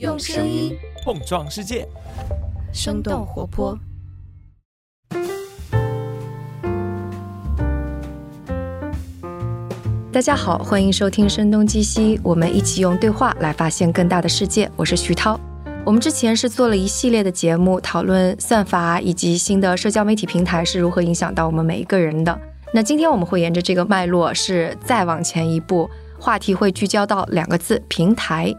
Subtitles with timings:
[0.00, 1.86] 用声音碰撞世界，
[2.72, 3.78] 生动活泼。
[10.10, 14.68] 大家好，欢迎收听《声东击西》，我们一起用对话来发现更大的世界。
[14.74, 15.38] 我是徐涛。
[15.86, 22.36] 我们之前是做了一系列的节目，讨论算法以及新的社交媒体平台是如何影响到我们每一个人的。
[22.72, 25.88] 那今天我们会沿着这个脉络，是再往前一步，
[26.18, 28.52] 话题会聚焦到两个字：平台。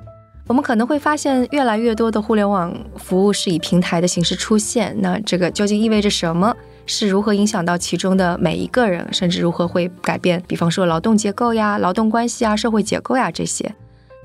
[0.47, 4.95] 我们可能会发现，越来越多的互联网服务是以平台的形式出现。
[4.99, 6.55] 那这个究竟意味着什么？
[6.85, 13.73] 是如何影响到其中的每一个人，甚至如何会改变，比方说劳动结构呀、劳动关系啊、社会结构呀这些。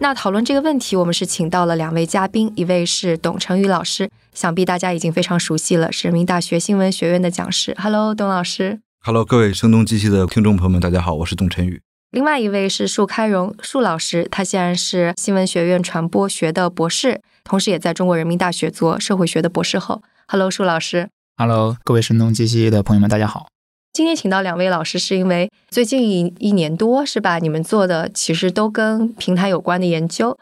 [0.00, 7.74] 那讨论这个问题，我们是请到了两位嘉宾，一位是董成宇老师，想必大家已经非常熟悉了，是人民大学新闻学院的讲师。
[7.78, 8.80] Hello，董老师。
[9.02, 11.80] Hello，各位声东击西的听众朋友们，大家好，我是董晨宇。
[12.10, 20.02] 另外一位是树开荣，树老师，他现在是新闻学院传播学的博士，同时也在中国人民大学做社会学的博士后。
[20.26, 21.08] Hello，束老师。
[21.36, 23.46] Hello，各位声东击西的朋友们，大家好。
[23.92, 27.38] 今天请到两位老师，是因为最近一一年多是吧？
[27.38, 30.36] 你们做的其实都跟平台有关的研究。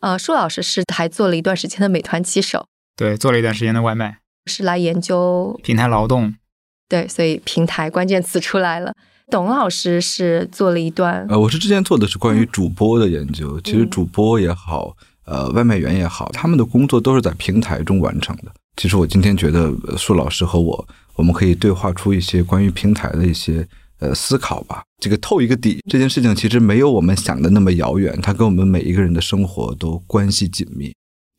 [0.00, 6.34] 呃，树老师是还做了一段时间的美团骑手，对，做了一段时间的外卖，是来研究平台劳动。
[6.88, 8.92] 对，所以平台关键词出来了。
[9.32, 13.58] 董老师是做了一段，呃，我是之前做的是关于主播的研究。
[13.62, 14.94] 其实主播也好，
[15.24, 18.52] 呃，外卖员也好，他们的工作都是在平台中完成的。
[18.76, 23.66] 其实我今天觉得，树老师和我，我们可以对话出一些关于平台的一些
[24.00, 24.82] 呃思考吧。
[25.02, 30.92] 这个透一个底，这件事情其实没有我们想的那么遥远，它跟我们每一个人的生活都关系紧密。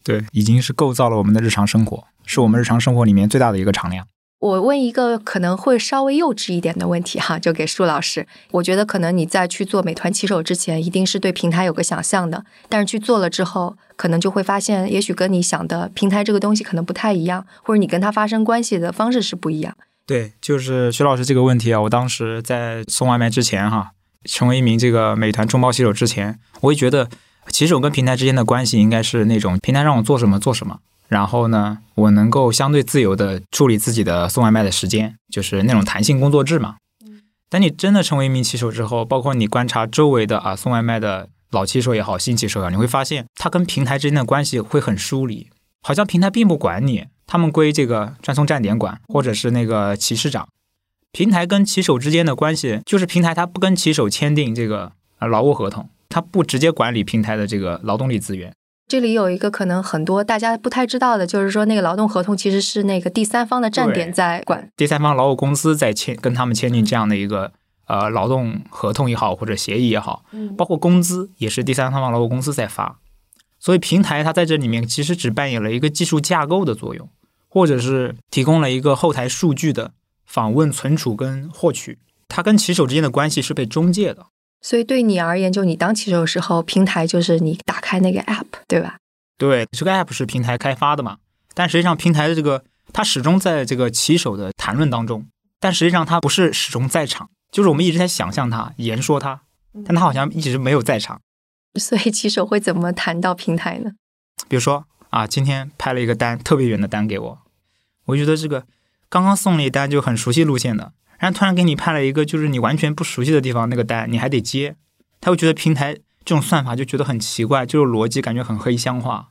[0.03, 4.07] 对，已经是构造了我们的日常生活，是我们日常生活里面最大的一个常量。
[4.43, 8.27] 我问一个可能会稍微幼稚一点的问题哈，就给舒老师。
[8.51, 19.73] 我觉得可能你在去做美团骑手之前，一定是对平台有个想象的，但是去做了之后，可能就会发现，也许跟你想的平台这个东西可能不太一样，或者你跟它发生关系的方式是不一样。
[20.05, 23.91] 对，就是徐老师这个问题啊，我当时在送外卖之前哈，
[24.25, 27.07] 成为一名这个美团众包骑手之前，我也觉得
[27.47, 30.79] 骑手跟平台之间的关系应该是那种平台让我做什么做什么。
[31.07, 36.77] 然后呢，我能够相对自由的处理自己的送外卖的时间，就是那种弹性工作制嘛。
[37.49, 45.47] 等你真的成为一名骑手之后，包括你观察周围的啊送外卖的老骑手也好，新骑手也好，你会发现他跟平台之间的关系会很疏离，
[45.83, 50.47] 好像平台并不管你，他们归这个专送站点管，或者是那个骑士长。
[51.11, 58.51] 平台跟骑手之间的关系，就是平台他不跟骑手签订这个劳务合同，他不直接管理平台的这个劳动力资源。
[58.93, 67.51] 这里有一个可能很多大家不太知道的，就是说那个劳动合同其实是那个第三方的站点在管，第三方劳务公司在签跟他们签订这样的一个
[67.87, 70.23] 呃劳动合同也好或者协议也好，
[70.55, 72.99] 包括工资也是第三方劳务公司在发，
[73.57, 77.09] 所以平台它在这里面其实只扮演了一个技术架构的作用，
[77.49, 79.93] 或者是提供了一个后台数据的
[80.23, 84.27] 访问、存储跟获取，它跟骑手之间的关系是被中介的。
[84.63, 88.97] 所以对你而言，就你当骑手的时候，平台就是你打开那个 app，对吧？
[89.37, 91.17] 对，这个 app 是平台开发的嘛？
[91.53, 92.63] 但实际上，平台的这个
[92.93, 95.27] 它始终在这个骑手的谈论当中，
[95.59, 99.41] 但实际上它不是始终在场，就是我们一直在想象它、言说它，
[99.85, 101.19] 但它好像一直没有在场。
[101.77, 103.91] 所以骑手会怎么谈到平台呢？
[104.47, 107.39] 比如说啊，今天拍了一个单，特别远的单给我，
[108.05, 108.65] 我觉得这个
[109.09, 110.93] 刚刚送了一单就很熟悉路线的。
[111.23, 114.75] 然后突然给你派了一个就是你完全不熟悉的地方那个单，你还得接，
[115.21, 119.29] 他会觉得平台这种算法就觉得很奇怪，就是逻辑感觉很黑箱化。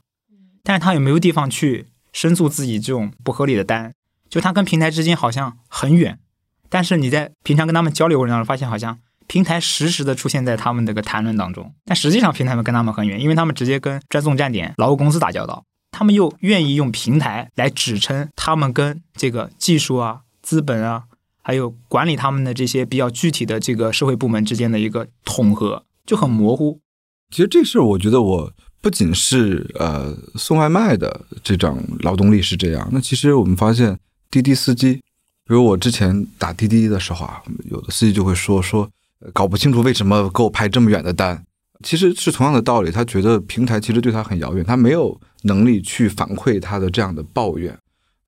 [0.63, 3.93] 但是他有没有地方去申诉自己这种不合理的单？
[4.27, 6.17] 就他跟平台之间好像很远，
[6.67, 21.03] 但是你在平常跟他们交流过程当中发现，好像平台实时的出现在他们这个谈论当中，但实际上平台们跟他们很远，因为他们直接跟专送站点劳务公司打交道，他们又愿意用平台来指称他们跟这个技术啊、资本啊。
[21.43, 26.79] 还有管理他们的这些比较具体的这个社会部门之间的一个统合就很模糊。
[27.29, 32.87] 其实这事儿，我觉得我不仅是呃送外卖的这种劳动力是这样。
[32.91, 33.99] 那其实我们发现
[34.31, 34.93] 滴滴司机，
[35.45, 38.89] 比如我之前打滴滴的时候啊，有的司机就会说说
[39.33, 41.43] 搞不清楚为什么给我派这么远的单。
[41.83, 47.77] 其实是同样的道理，他觉得平台其实对他很遥远，他没有能力去反馈他的这样的抱怨。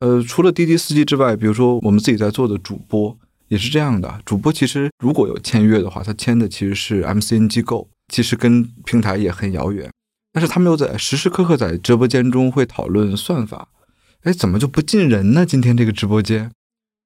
[0.06, 3.18] 呃，除了滴滴司机之外，比如说我们自己在做的主播
[3.48, 4.22] 也是这样的。
[4.24, 9.90] 主播其实如果有签约的话，他签的其实是 MCN 机构，其实跟平台也很遥远。
[10.31, 13.69] 但是他们又在时时刻刻在直播间中会讨论算法。
[14.22, 15.44] 哎，怎么就不进人呢？
[15.44, 16.52] 今天这个直播间，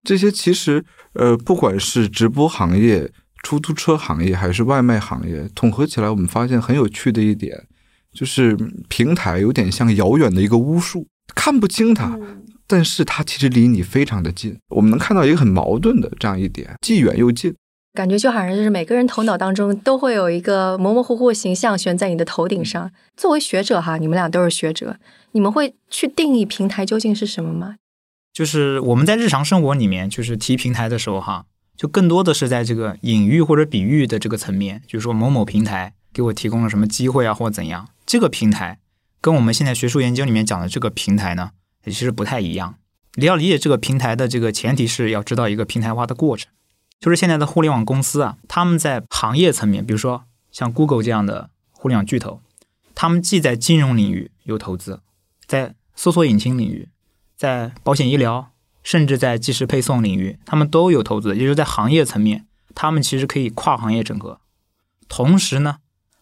[0.04, 3.10] 这些其实呃，不管是直播行业、
[3.44, 7.66] 出租车行业还是外卖行业，统合起来，我们发现很有趣的一点，
[8.12, 8.58] 就是
[8.90, 12.18] 平台有点像遥远的一个巫术，看不清它，
[12.70, 14.56] 但是它其实离你非常的近。
[14.70, 17.56] 我们能看到一个很矛盾的这样一点，既远又近。
[17.96, 22.92] 感觉就好像就是每个人头脑当中都会有一个模模糊糊的形象悬在你的头顶上。
[23.18, 24.98] 作为学者哈，你们俩都是学者，
[25.32, 27.78] 你们会去定义平台究竟是什么吗？
[28.32, 31.46] 就是我们在日常生活里面，就是提平台的时候哈，
[31.76, 37.90] 就更多的是在这个隐喻或者比喻的这个层面，就是说某某平台给我提供了什么机会啊，或者怎样。
[38.06, 38.78] 这个平台
[39.20, 41.50] 跟我们现在学术研究里面讲的这个平台呢，
[41.86, 42.76] 其实不太一样。
[43.16, 46.52] 你要理解这个平台的这个前提是要知道一个平台化的过程。
[47.00, 52.42] 就是现在的互联网公司啊，他们在行业层面，比如说像 Google 这样的互联网巨头，
[52.94, 55.00] 他们既在金融领域有投资，
[55.46, 56.90] 在搜索引擎领域，
[57.38, 58.52] 在保险医疗，
[58.84, 61.36] 甚至在即时配送领域，他们都有投资。
[61.36, 62.46] 也就是在行业层面，
[62.76, 64.42] 他们其实可以跨行业整合。
[65.08, 65.78] 同时呢，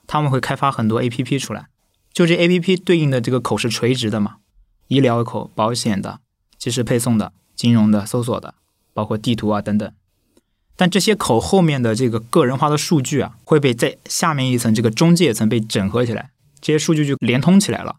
[0.05, 1.67] 他们会开发很多 APP 出来，
[2.13, 4.37] 就这 APP 对应的这个口是垂直的嘛，
[4.87, 6.19] 医疗口、保险的、
[6.57, 8.55] 即时配送的、金融的、搜索的，
[8.93, 9.91] 包括地图啊等等。
[10.75, 16.29] 但这些口后面的这个个人化的数据啊，会被在下面一层这个中介层被整合起来，
[16.61, 17.97] 这些数据就连通起来了。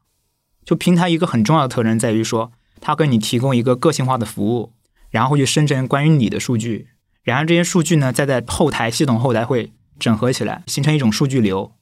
[0.64, 4.73] 就平台一个很重要的特征在于说，它给你提供一个个性化的服务，
[5.11, 6.88] 然后去生成关于你的数据，
[7.23, 11.73] 然后这些数据呢再在后台系统后台会整合起来，形成一种数据流，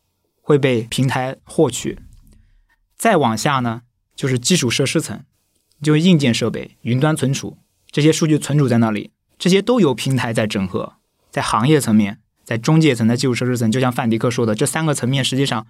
[0.41, 1.99] 会被平台获取。
[2.97, 3.82] 再往下呢，
[4.17, 5.23] 就是基础设施层，
[5.81, 7.59] 就是硬件设备、云端存储，
[7.91, 9.11] 这些数据存储在那里。
[9.39, 10.95] 这些都由平台在整合，
[11.31, 15.67] 在行业层面，在中介层，在基础设施层，就像范迪克说的，这三个层面实际上，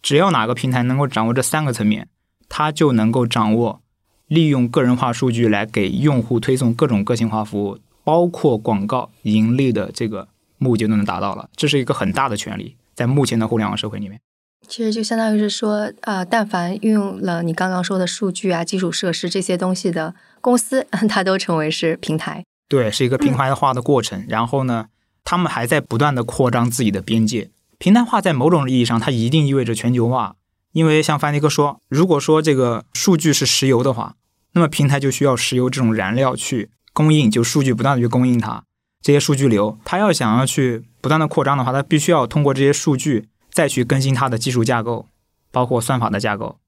[0.00, 2.08] 只要哪个平台能够掌握这三个层面，
[2.48, 3.82] 它就能够掌握
[4.28, 10.28] 利用个人化数据来给用户推送各种个性化服务，包括广告盈利的这个
[10.58, 11.50] 目的都能达到了。
[11.56, 14.20] 这是一个很大的权利，在目前的互联网社会里面，
[14.66, 22.44] 其实就相当于是说，呃，但凡运用了你刚刚说的数据啊、基础设施这些东西的公司， 它都成为是平台。
[22.68, 24.26] 对，是一个平台化的过程。
[24.28, 24.86] 然后呢，
[25.24, 27.50] 他们还在不断的扩张自己的边界。
[27.78, 30.34] 平台化在某种意义上，它一定意味着全球化。
[30.72, 34.16] 因为像范迪克说，如果说这个数据是石油的话，
[34.52, 38.62] 那么平台就需要石油这种燃料去供应，就数据不断的去供应它
[39.00, 39.78] 这些数据流。
[39.84, 43.28] 它要想要去不断的扩张的话，它必须要通过这些数据
[43.58, 45.06] 再去更新它的技术架构，
[45.50, 46.60] 包括算法的架构，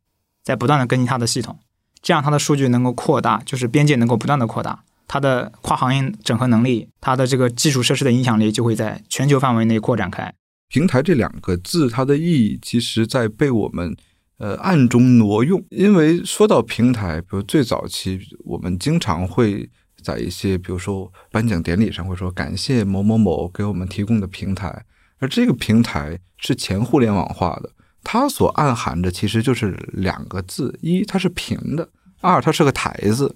[0.42, 1.56] 在不断的更新它的系统，
[2.02, 4.82] 这样它的数据能够扩大，就是边界能够不断的扩大。
[5.06, 10.34] 它的跨行业整合能力，它的这个基础设施的影响力就会在全球范围内扩展开。
[10.66, 13.96] 平台这两个字，它的意义其实在被我们
[14.38, 15.64] 呃暗中挪用。
[15.70, 19.70] 因为说到平台，比如最早期，我们经常会
[20.02, 24.84] 在一些比如说颁奖典礼上会说感谢某某某给我们提供的平台，
[25.20, 27.70] 而这个平台是前互联网化的，
[28.02, 31.88] 它所暗含着其实就是两个字：一它是平的，
[32.20, 33.32] 二它是个台子，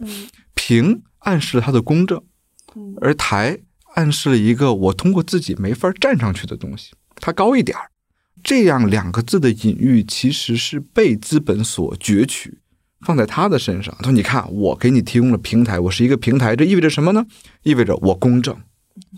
[0.54, 1.02] 平。
[1.24, 2.22] 暗示了它的公正，
[3.00, 3.58] 而台
[3.94, 7.90] 暗示了一个我通过自己没法站上去的东西，它高一点儿。
[8.42, 12.58] 这样两个字的隐喻其实是被资本所攫取，
[13.00, 13.94] 放在他的身上。
[14.00, 17.24] 他说：“你看，我给你提供了平台，我是一个平台，这意味着什么呢？
[17.62, 18.54] 意味着我公正，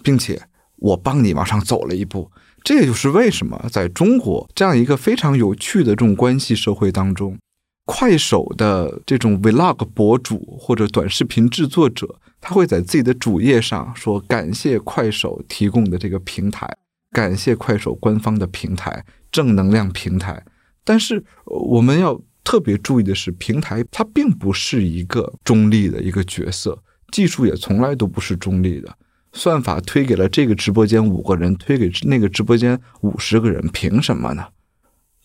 [0.04, 0.40] 并且
[0.76, 2.30] 我帮你往上走了一步。
[2.66, 7.38] 这也就是为什么在中国这样一个非常有趣的这种关系社会当中。”
[7.86, 16.69] 快手的这种 vlog 博主或者短视频制作者，他会在自己的主页上说：“感谢快手提供的这个平台，
[17.12, 20.44] 感谢快手官方的平台，正能量平台。”
[20.82, 28.93] 但是我们要特别注意的是，平台它并不是一个中立的一个角色，技术也从来都不是中立的。
[29.36, 34.46] 算法推给了这个直播间五个人，推给那个直播间五十个人，凭什么呢？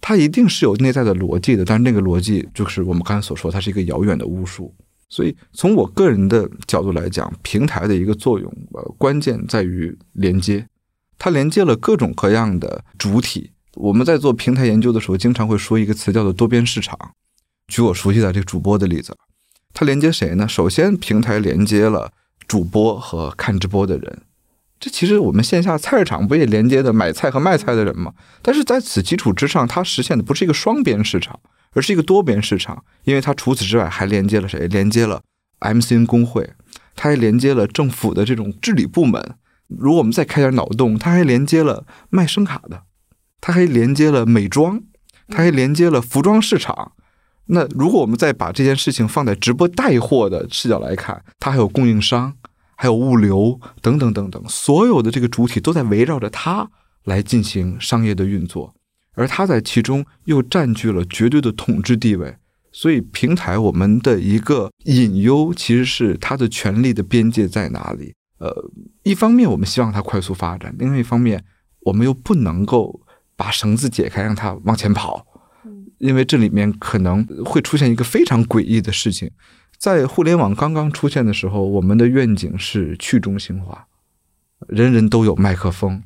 [0.01, 4.75] 它一定是有内在的逻辑的，但是那个逻辑就是我们刚才所说，它是一个遥远的巫术。
[5.08, 10.68] 所以从我个人的角度来讲，平台的一个作用，呃，关键在于连接，
[11.18, 13.51] 它连接了各种各样的主体。
[13.75, 16.98] 我们在做平台研究的时候，经常会说一个词叫做多边市场。
[17.68, 19.15] 举我熟悉的这个主播的例子，
[19.74, 20.48] 它连接谁呢？
[20.48, 22.12] 首先，平台连接了
[22.51, 24.24] 主播和看直播的人。
[24.77, 28.12] 这其实我们线下菜市场不也连接的买菜和卖菜的人吗？
[28.41, 31.39] 但是在此基础之上，它实现的不是一个双边市场，
[31.72, 34.67] 而是一个多边市场，因为它除此之外还连接了谁？
[34.67, 35.22] 连接了
[35.62, 36.50] MCN 工会，
[36.93, 39.36] 它还连接了政府的这种治理部门。
[39.70, 42.84] 如果我们再开点脑洞，它还连接了卖声卡的，
[43.39, 44.81] 它还连接了美妆，
[45.29, 46.91] 它还连接了服装市场。
[47.46, 52.34] 那如果我们再把这件事情放在直播带货的视角来看，它还有供应商。
[52.82, 56.68] 还有物流等等等等，所有的这个主体都在围绕着它
[57.04, 58.74] 来进行商业的运作。
[59.14, 62.36] 而它在其中又占据了绝对的统治地位。
[62.72, 68.16] 所以，平台我们的一个隐忧其实是它的权力的边界在哪里？
[68.40, 68.52] 呃，
[69.04, 71.44] 一方面我们希望它快速发展，另外一方面
[71.82, 73.00] 我们又不能够
[73.36, 75.24] 把绳子解开让它往前跑，
[76.00, 79.30] 因为这里面可能会出现一个非常诡异的事情。
[79.82, 83.88] 在互联网刚刚出现的时候，我们的愿景是去中心化，
[84.68, 86.04] 人人都有麦克风。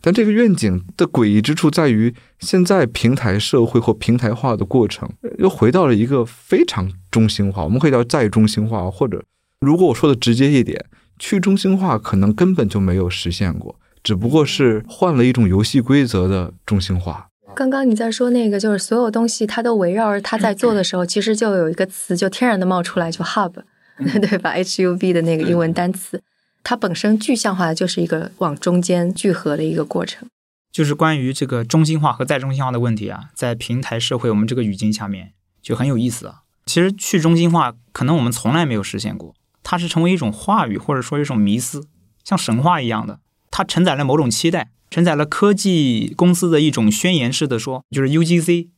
[0.00, 7.64] 但这个愿景的诡异之处在于，现在平台社会或平台化的过程又回到了一个非常中心化。
[7.64, 9.24] 我们可以叫再中心化，或者
[9.58, 10.86] 如果我说的直接一点，
[11.18, 17.27] 去中心化可能根本就没有实现过，只不过是换了一种游戏规则的中心化。
[17.58, 23.52] 刚刚你在说那个，就是所有东西它都围绕着它在做的时候，其实就有一个词就天然的冒出来，就 hub，
[23.98, 26.22] 对吧？H U B 的那个英文单词。
[26.62, 30.28] 它本身具象化的就是一个往中间聚合的一个过程，
[30.70, 36.42] 就是关于这个中心化和再中心化的问题啊，在平台社会我们这个语境下面就很有意思啊。
[36.64, 39.34] 其实去中心化可能我们从来没有实现过，
[39.64, 41.88] 它是成为一种话语或者说一种迷思，
[42.22, 43.18] 像神话一样的，
[43.50, 48.68] 它承载了某种期待，承载了科技公司的一种宣言式的说，就是 UGC，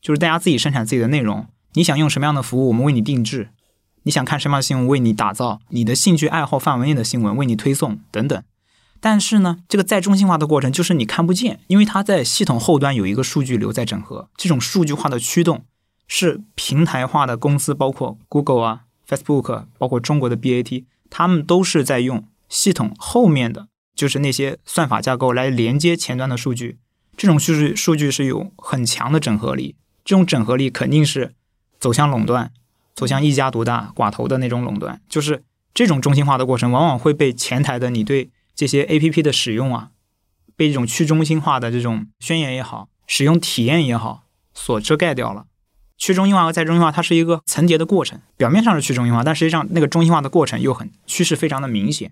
[0.00, 3.50] 就是大家自己生产自己的内容，你想用什么样的服务，我们为你定制。
[4.04, 8.42] 你想看什么样的新闻，为你打造你的兴趣爱好范围内的新闻，为你推送等等。
[9.00, 14.30] 但是呢，这个再中心化的过程就是你看不见，因为它在系统后端有一个数据流在整合。
[14.36, 15.64] 这种数据化的驱动
[16.06, 23.68] 是平台化的公司，包括 Google 啊、Facebook，包括中国的 BAT，他们都是在用系统后面的
[23.98, 26.78] 就是那些算法架构来连接前端的数据。
[27.16, 29.74] 这种数据数据是有很强的整合力，
[30.04, 31.34] 这种整合力肯定是
[31.80, 32.52] 走向垄断。
[32.94, 39.90] 走向一家独大、寡头的那种垄断，就是这种中心化的过程，往往会被前台的你对这些 A P P 的使用啊，
[40.56, 45.46] 被这种去中心化的这种宣言也好、使用体验也好所遮盖掉了。
[45.96, 52.10] 去中心化和再中心化，它是一个层叠的过程，表面上是去中心化，但实际上那个中心化的过程又很趋势非常的明显。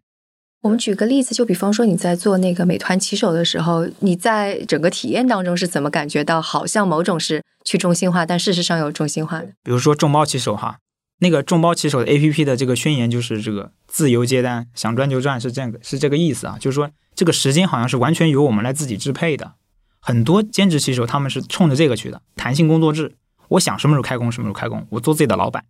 [0.63, 9.47] 我们举个例子，就比方说你在做那个美团骑手的时候，你在整个体验当中是怎么感觉到好像某种是去中心化，但事实上有中心化的？
[9.63, 10.79] 比如说众包骑手哈，
[11.21, 19.53] 那个众包骑手的 A P P 的这个宣言就是这个自由接单，想赚就赚，是这个是这个意思啊，就是说这个时间好像是完全由我们来自己支配的。
[20.01, 23.15] 很多兼职骑手他们是冲着这个去的，弹性工作制，
[23.49, 25.65] 我想什么时候开工什么时候开工，我做自己的老板，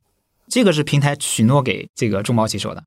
[0.49, 2.85] 这个是平台许诺给这个众包骑手的。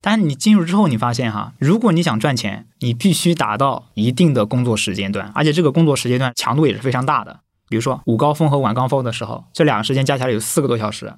[0.00, 7.40] 但是你进入之后，你发现哈，如果你想赚钱，你必须达到一定的工作时间段，而且这个工作时间段强度也是非常大的。
[7.68, 11.14] 比如说午高峰和晚高峰的时候，这两个时间加起来有四个多小时，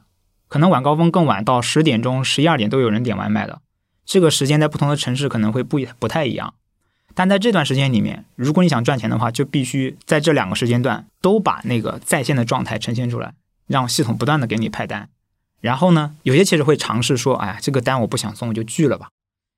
[0.49, 3.61] 可能晚高峰更晚，到十点钟、十一二点都有人点外卖的。
[4.07, 6.55] 这个时间在不同的城市可能会不不太一样，
[7.15, 13.35] 但在这段时间里面，如果你想赚钱的话，就必须在这两个时间段都把那个在线的状态呈现出来，
[13.67, 15.11] 让系统不断的给你派单。
[15.61, 19.09] 然后呢，有些其实会尝试说，哎呀，这个单我不想送，我就拒了吧。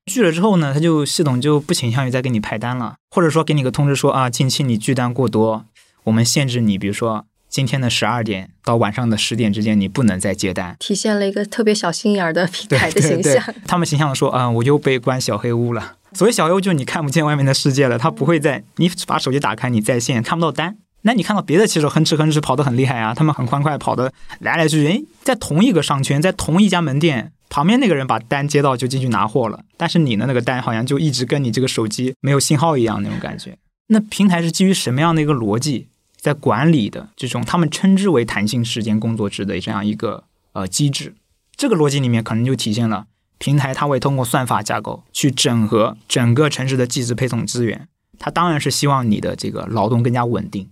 [0.06, 5.64] 拒了之后呢，他就系统就不倾向于再给你派单了，或者说给你个通知说啊，近期你拒单过多，
[6.04, 10.74] 我们限制你，比如说今天的十二点到晚上的十点之间，你不能再接单。
[10.80, 13.54] 体现了一个特别小心眼儿的平台的形象。
[13.68, 15.98] 他们形象的说啊，我又被关小黑屋了。
[16.14, 20.78] 所谓小黑屋，就是你看不见外面的世界了，他不会在你把手机打开，你在线看不到单。
[21.02, 33.58] 那你看到别的骑手哼哧哼哧跑得很厉害啊，他们很欢快，跑的来来去去，哎，在同一个商圈，在同一家门店旁边那个人把单接到就进去拿货了，但是你的那个单好像就一直跟你这个手机没有信号一样那种感觉。
[33.88, 41.14] 那平台是基于什么样的一个逻辑在管理的这种他们称之为弹性时间工作制的这样一个呃机制？
[41.56, 43.06] 这个逻辑里面可能就体现了
[43.38, 50.70] 平台它会通过算法架构去整合整个城市的计时配送资源，它当然是希望你的这个劳动更加稳定。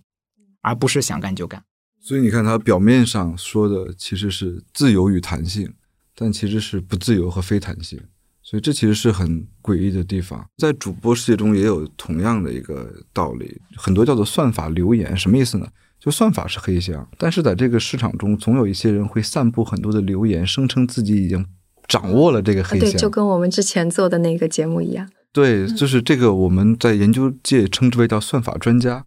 [0.63, 1.63] 而不是想干就干，
[2.01, 5.73] 所以你看，他表面上说的其实是自由与弹性，
[6.15, 8.01] 但其实是不自由和非弹性，
[8.43, 10.47] 所以这其实是很诡异的地方。
[10.59, 15.67] 在主播世界中也有同样的一个道理，很多叫做算法流言，什么意思呢？
[15.99, 21.45] 就算法是黑箱，但是在这个市场中，总有一些人会散布很多的流言，声称自己已经
[21.87, 25.11] 掌握了这个黑箱，对，就跟我们之前做的那个节目一样。
[25.33, 29.05] 对，就是这个我们在研究界称之为叫算法专家。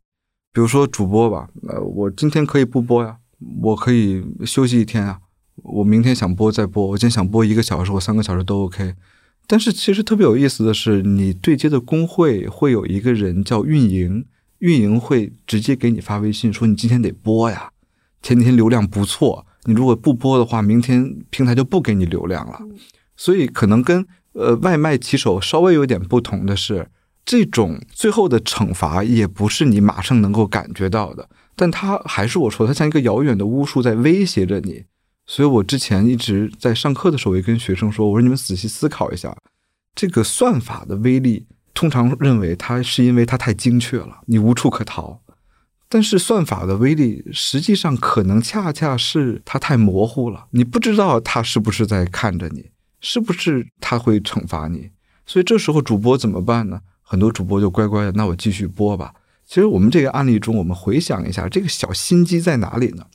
[0.53, 3.17] 比如说主播吧，呃，我今天可以不播呀，
[3.63, 5.19] 我可以休息一天啊，
[5.63, 8.93] 我明天想播再播，我今天想播一个小时或三个小时都 OK。
[9.47, 14.25] 但是其实特别有意思的是，你对接的工会会有一个人叫运营，
[14.59, 17.71] 运营会直接给你发微信说你今天得播呀，
[18.21, 22.59] 前几天流量不错，你如果不播的话，明天平台就不给你流量了。
[23.17, 26.89] 所以可能跟呃外卖骑手稍微有点不同的是。
[27.25, 34.83] 这种最后的惩罚也不是你马上能够感觉到的，但它还是我说，它像一个遥远的巫术在威胁着你。
[35.25, 39.33] 所以我之前一直在上课的时候也跟学生说，我说你们仔细思考一下，
[39.95, 45.21] 这个算法的威力，通常认为它是因为它太精确了，你无处可逃。
[45.87, 54.89] 但是算法的威力，实际上可能恰恰是它太模糊了，你不知道它是不是在看着你，是不是它会惩罚你。
[55.25, 56.81] 所以这时候主播怎么办呢？
[57.03, 59.13] 很多主播就乖乖的，那我继续播吧。
[59.45, 63.05] 其实我们这个案例中，我们回想一下，这个小心机在哪里呢？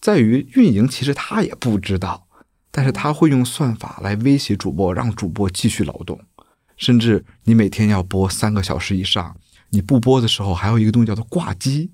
[0.00, 2.26] 在于运营其实他也不知道，
[2.70, 6.18] 但是他会用算法来威胁主播，让主播继续劳动，
[6.76, 9.36] 甚至你每天要播三个小时以上，
[9.70, 11.90] 你不播的时候还有一个东西叫做挂机。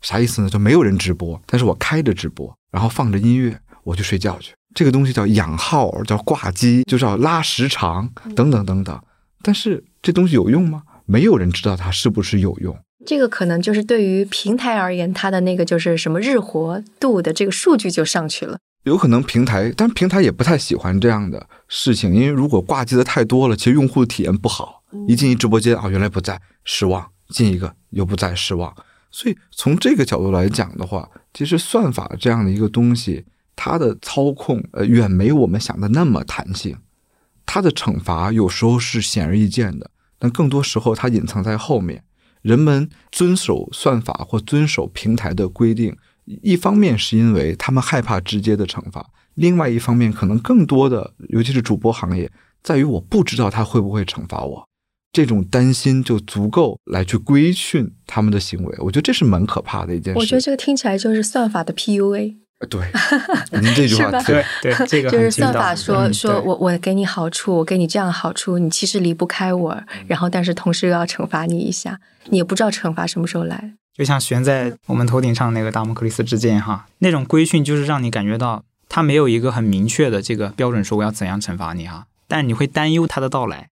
[0.00, 0.48] 啥意思呢？
[0.48, 4.54] 就没有人直播，但是我开着直播，然后放着音乐，我去睡觉去。
[4.74, 8.98] 这个东西叫养号，叫挂机，就是要拉时长，等等等等。
[9.42, 10.82] 但是这东西有用吗？
[11.10, 12.78] 没有人知道它是不是有用。
[13.04, 18.58] 这个可能就是对于平台而言，它的那个就是什么日活度的这个数据就上去了。
[18.84, 24.84] 有可能平台，但平台也不太喜欢这样的事情，因为如果挂机的太多了，其实用户的体验不好。
[25.08, 28.72] 一进一直播间啊，原来不在，失望；进一个又不在，失望。
[29.10, 33.24] 所以从这个角度来讲的话，其实算法这样的一个东西，
[33.56, 36.76] 它的操控呃远没有我们想的那么弹性，
[37.44, 39.90] 它的惩罚有时候是显而易见的，
[40.20, 42.04] 但更多时候它隐藏在后面。
[42.42, 45.94] 人们遵守算法或遵守平台的规定，
[46.42, 52.30] 一方面是因为他们害怕直接的惩罚，另外一方面可能更多的，尤其是主播行业，
[52.62, 54.66] 在于我不知道他会不会惩罚我。
[55.12, 60.18] 这种担心就足够来去规训他们的行为，我觉得这是蛮可怕的一件事。
[60.18, 62.36] 我觉得这个听起来就是算法的 PUA。
[62.68, 62.80] 对，
[63.60, 73.72] 您这句话对对，这个 就是算法说说我我给你好处，我给你这样好处，你其实离不开我，然后但是同时又要惩罚你一下，你也不知道惩罚什么时候来。
[73.94, 83.68] 就像悬在我们头顶上那个达摩克里斯之剑哈，那种规训就是让你感觉到他没有一个很明确的这个标准，说我要怎样惩罚你哈，但你会担忧他的到来。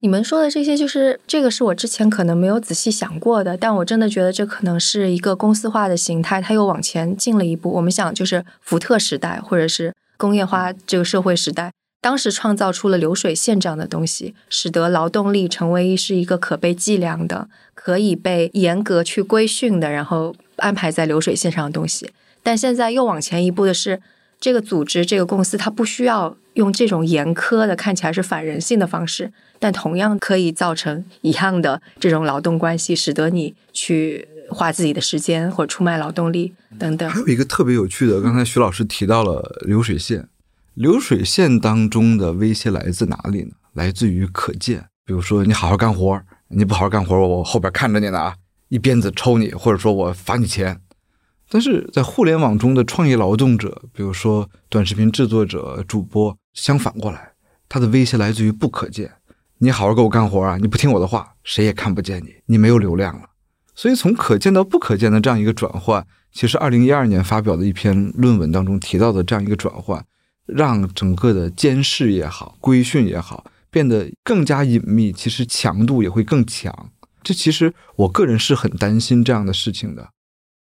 [0.00, 7.72] 你们说的这些，就是这个是我之前可能没有仔细想过的，但我真的觉得这可能是一个公司化的形态，它又往前进了一步。
[7.72, 22.12] 我们想，就是福特时代或者是工业化这个社会时代，当时创造出了流水线这样的东西，使得劳动力成为是一个可被计量的、可以被严格去规训的，然后安排在流水线上的东西。
[22.44, 24.00] 但现在又往前一步的是，
[24.38, 29.32] 这个组织、这个公司，它不需要用这种严苛的、看起来是反人性的方式。
[29.58, 37.08] 但同样可以造成一样的这种劳动关系，使得你去花自己的时间或者出卖劳动力等等。
[37.08, 40.28] 还有一个特别有趣的，刚才徐老师提到了流水线，
[40.74, 43.50] 流水线当中的威胁来自哪里呢？
[43.74, 48.34] 来自于可见，比如说你好好干活，你不好好干活，我后边看着你呢啊，
[48.68, 50.80] 一鞭子抽你，或者说我罚你钱。
[51.50, 57.32] 但是在互联网中的创业劳动者，比如说短视频制作者、主播，相反过来，
[57.68, 59.12] 他的威胁来自于不可见。
[59.60, 60.56] 你好好给我干活啊！
[60.60, 63.30] 你不听我的话，谁也看不见你，你没有流量了。
[63.74, 70.04] 所以从可见到不可见的这样一个转换，其实二零一二年发表的一篇论文当中提到的这样一个转换，
[70.46, 76.90] 让整个的监视也好、规训也好变得更加隐秘，其实强度也会更强。
[77.24, 80.10] 这其实我个人是很担心这样的事情的，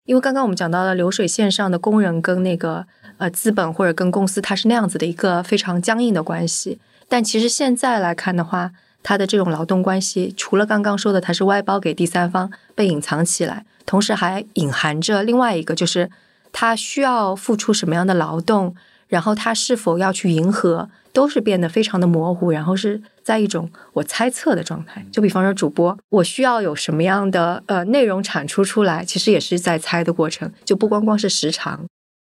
[0.06, 6.80] 因为刚刚我们讲到了流水线上的工人跟那个呃资本或者跟公司，它是那样子的一个非常僵硬的关系，
[7.10, 8.72] 但其实现在来看的话。
[9.08, 16.10] 他的这种劳动关系，除了刚刚说的他是外包给第三方被隐藏起来，同时还隐含着另外一个，就是
[16.52, 18.76] 他需要付出什么样的劳动，
[19.08, 25.06] 然后他是否要去迎合，都是变得非常的模糊，然后是在一种我猜测的状态。
[25.12, 31.86] 就比方说主播，我需要有什么样的呃内容产出出来，其实也是在猜的过程，就不光光是时长。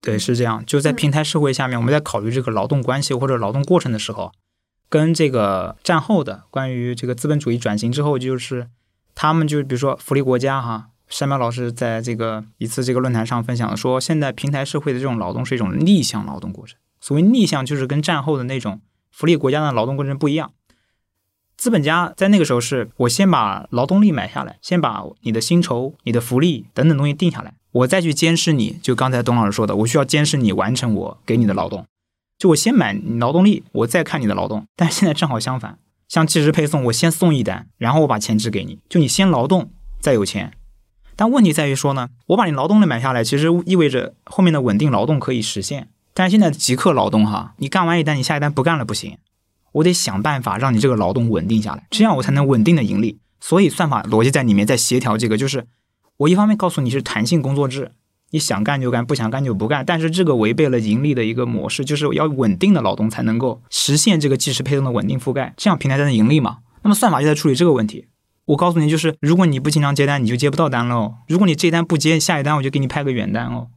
[0.01, 0.63] 对，是这样。
[0.65, 4.31] 就在平台社会下面，我们在考虑这个劳动关系或者劳动过程的时候。
[4.91, 8.67] 跟这个战后的关于这个资本主义转型之后，就是
[9.15, 16.77] 他们就比如说福利国家哈，山苗老师在这个一次这个论坛上分享的说，现在平台社会的这种劳动是一种逆向劳动过程。
[16.99, 20.51] 所谓逆向，就是跟战后的那种福利国家的劳动过程不一样。
[21.55, 28.77] 资本家在那个时候是我先把劳动力买下来，先把你的薪酬、你的福利等等东西定下来，我再去监视你。
[28.83, 31.85] 就刚才董老师说的，我需要监视你完成我给你的劳动。
[32.41, 34.65] 就我先买你劳动力，我再看你的劳动。
[34.75, 35.77] 但是现在正好相反，
[36.07, 38.79] 像即时配送，我先送一单，然后我把钱支给你。
[38.89, 40.51] 就你先劳动，再有钱。
[41.15, 45.89] 但问题在于说呢，我把你劳动力买下来，其实意味着后面的稳定劳动可以实现。
[46.15, 49.19] 但是现在即刻劳动哈，你干完一单，你下一单不干了不行，
[49.73, 53.19] 我得想办法让你这个劳动稳定下来，这样我才能稳定的盈利。
[53.39, 55.67] 所以算法逻辑在里面在协调这个，就是
[56.17, 57.91] 我一方面告诉你是弹性工作制。
[58.31, 59.85] 你想干就干，不想干就不干。
[59.85, 66.57] 但是这个违背了盈利的一个模式，就是要稳定的劳动才能够实现这个即时配送的稳定覆盖，这样平台才能盈利嘛。
[66.83, 68.07] 那么算法就在处理这个问题。
[68.45, 71.13] 我告诉你，就是如果你不经常接单，你就接不到单喽。
[71.27, 73.67] 如果你这一单不接，下一单我就给你派个远单哦。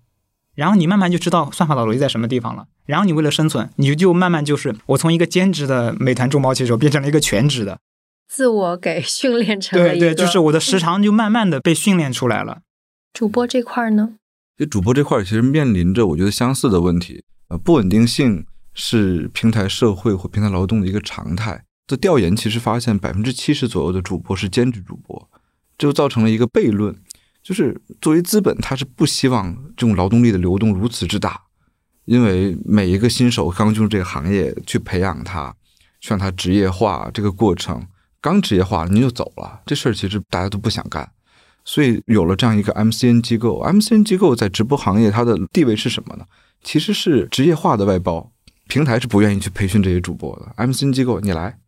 [0.55, 2.67] 然后你慢慢就知道算法的逻辑在什么地方了。
[2.87, 7.79] 然后你为了生存，你就慢慢就是我从一个兼职的美团众包骑手变成了一个全职的，
[8.29, 12.61] 自我给训练成了对对，就是我的时长就慢慢的被训练出来了。
[13.13, 14.15] 主播这块呢？
[14.57, 21.65] 就主播这块其实面临着我觉得相似的问题，呃，不稳定性是平台社会或平台劳动的一个常态。
[21.87, 25.29] 这调研其实发现，百分之七十左右的主播是兼职主播，
[25.77, 26.97] 这就造成了一个悖论，
[27.43, 31.43] 就是作为资本，它是不希望这种劳动力的流动如此之大，
[32.05, 35.55] 因为每一个新手刚进入这个行业，去培养他，
[36.01, 37.87] 去让他职业化，这个过程
[38.21, 41.11] 刚职业化了您就走了，这事儿其实大家都不想干，
[41.65, 46.25] 所以有了这样一个 MCN 机构，MCN 机构在直播行业它的地位是什么呢？
[46.63, 48.33] 其实是职业化的外包，
[48.69, 51.59] 平台是不愿意去培训这些主播的，MCN 机构你来。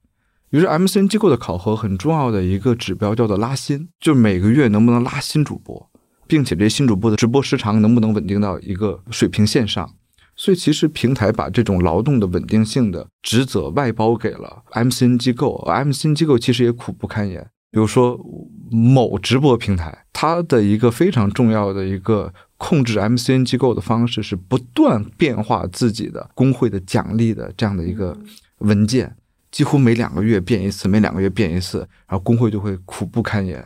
[0.51, 5.91] 于是，MCN 机构的考核很重要的一个指标叫做拉新，就是每个月能不能拉新主播，
[6.27, 9.95] 并且这些新主播的直播时长能不能稳定到一个水平线上。
[10.37, 17.51] 所以，其实平台把这种劳动的稳定性的职责外包给了 MCN 机构，MCN 机构其实也苦不堪言。
[17.71, 18.19] 比如说，
[18.71, 28.17] 某直播平台，它的一个非常重要的一个控制 MCN 机构的方式是不断变化自己的工会的奖励的这样的一个
[28.59, 29.17] 文件。
[29.53, 33.65] 几乎每两个月变一次，每两个月变一次，然后工会就会苦不堪言。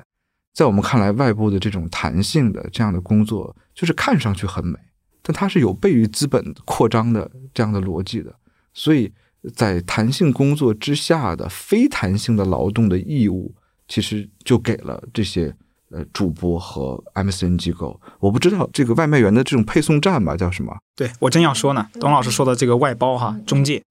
[0.53, 4.79] 在我们看来，外部的这种弹性的这样的工作，就是看上去很美，
[5.23, 8.33] 但它是有悖于资本扩张的这样的逻辑的。
[8.73, 9.11] 所以
[9.55, 13.55] 在弹性工作之下的非弹性的劳动的义务，
[13.90, 15.55] 其实就给了这些
[15.90, 18.00] 呃主播和 MCN 机构。
[18.20, 20.74] 我不知道这个外卖员的这种配送站吧，叫什么？
[20.96, 23.83] 对我正要说呢，董老师说的这个外包哈中介。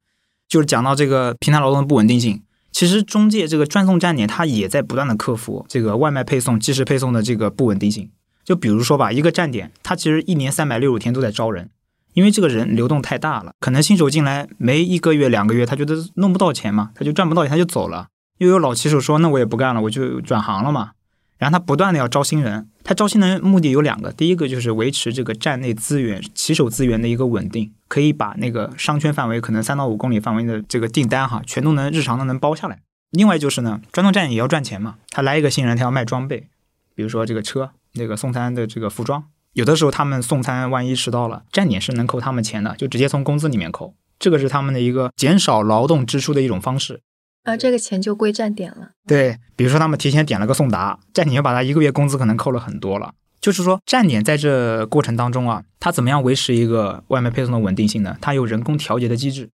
[0.47, 8.09] 就是讲到这个平台劳动的不稳定性，其实中介这个专送站点，它也在不断的克服这个外卖配送、即时配送的这个不稳定性。
[8.43, 11.69] 就比如说吧，一个站点，它其实一年三百六十五天都在招人，
[12.13, 18.07] 因为这个人流动太大了，可能新手进来没一个月、两个月，他觉得弄不到钱嘛，他就赚不到钱，他就走了。
[18.39, 20.91] 又有老骑手说，那我也不干了，我就转行了嘛。
[21.37, 32.79] 然后他不断的要招新人，他招新人目的有两个，第一个就是维持这个站内资源、骑手资源的一个稳定，可以把那个商圈范围可能三到五公里范围的这个订单哈，全都能日常的能包下来。
[33.11, 36.47] 另外就是呢，专送站也要赚钱嘛，他来一个新人，他要卖装备，
[36.93, 39.23] 比如说这个车、那个送餐的这个服装，
[39.53, 47.01] 有的时候他们送餐万一迟到了，站点是能扣他们钱的，就直接从工资里面扣，这个是他们的一个减少劳动支出的一种方式。
[47.43, 48.91] 呃，这个钱就归站点了。
[49.07, 53.13] 对，比如说他们提前点了个送达，站点就把他一个月工资可能扣了很多了。
[53.41, 58.17] 就是说，站点在这过程当中啊，他怎么样维持一个外卖配送的稳定性呢？
[58.19, 59.49] 他有人工调节的机制。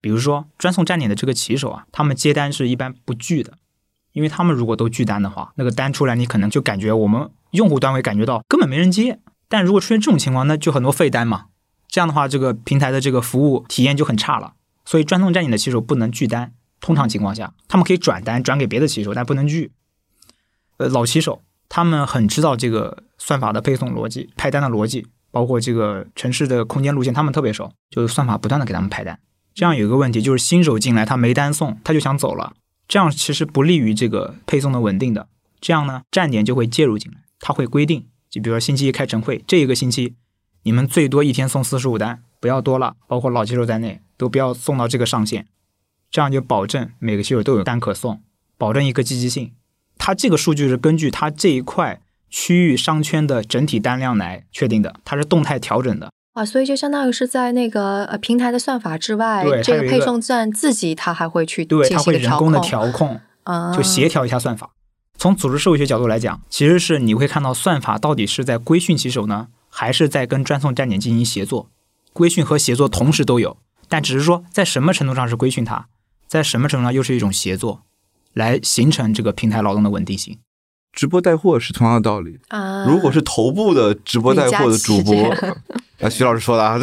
[0.00, 3.54] 比如说，专送站点的这个骑手啊，他们接单是一般不拒的，
[4.12, 9.18] 因为他们如果都拒单的话，那个单出来你可能就感觉我们用户端会感觉到根本没人接。
[9.48, 11.46] 但如果出现这种情况，那就很多废单嘛。
[11.88, 14.54] 这样的话，这个平台的这个服务体验就很差了。
[14.84, 16.52] 所以，专送站点的骑手不能拒单。
[16.84, 19.72] 通常情况下，他们可以转单转给别的骑手，但不能拒。
[20.76, 27.72] 呃，老骑手他们很知道这个算法的配送逻辑、派单的逻辑，包括这个城市的空间路线，他们特别熟。
[27.88, 29.18] 就是算法不断的给他们派单。
[29.54, 32.52] 这样有一个问题，就是新手进来他没单送，他就想走了，
[32.86, 35.28] 这样其实不利于这个配送的稳定的。
[35.62, 40.16] 这样呢，站点就会介入进来，他会规定，就比如说星期一开晨会，这一个星期
[40.64, 45.46] 你们最多一天送四十五单，不要多了，包括老骑手在内都不要送到这个上限。
[46.14, 48.20] 这样就保证每个骑手都有单可送，
[48.56, 49.50] 保证一个积极性。
[49.98, 52.00] 它这个数据是根据它这一块
[52.30, 56.12] 区域商圈的整体单量来确定的，它是动态调整的。
[56.34, 64.70] 啊，所以就相当于是在那个呃平台的算法之外，这个配送站自己它还会去对，它会人工的调控，啊就协调一下算法。
[65.18, 71.68] 从组织社会学角度来讲，其实是你会看到算法到底是在规训骑手呢，还是在跟专送站点进行协作？
[72.12, 73.56] 规训和协作同时都有，
[73.88, 75.88] 但只是说在什么程度上是规训它。
[76.34, 77.82] 在什么程度上又是一种协作，
[78.32, 80.36] 来形成这个平台劳动的稳定性？
[80.92, 82.84] 直播带货是同样的道理啊。
[82.88, 85.14] 如果是头部的直播带货的主播，
[86.02, 86.76] 啊，徐老师说的啊，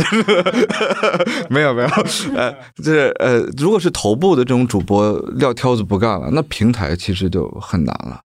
[1.51, 1.87] 没有没有，
[2.33, 8.21] 呃，就是呃，如果是头部的这种主播撂挑子不干了，那平台其实就很难了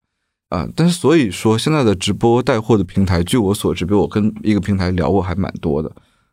[0.51, 0.69] 啊。
[0.77, 5.91] 但是所以说，现在的直播带货的平台，据我所知，比如我跟一个平台聊过，还蛮多的，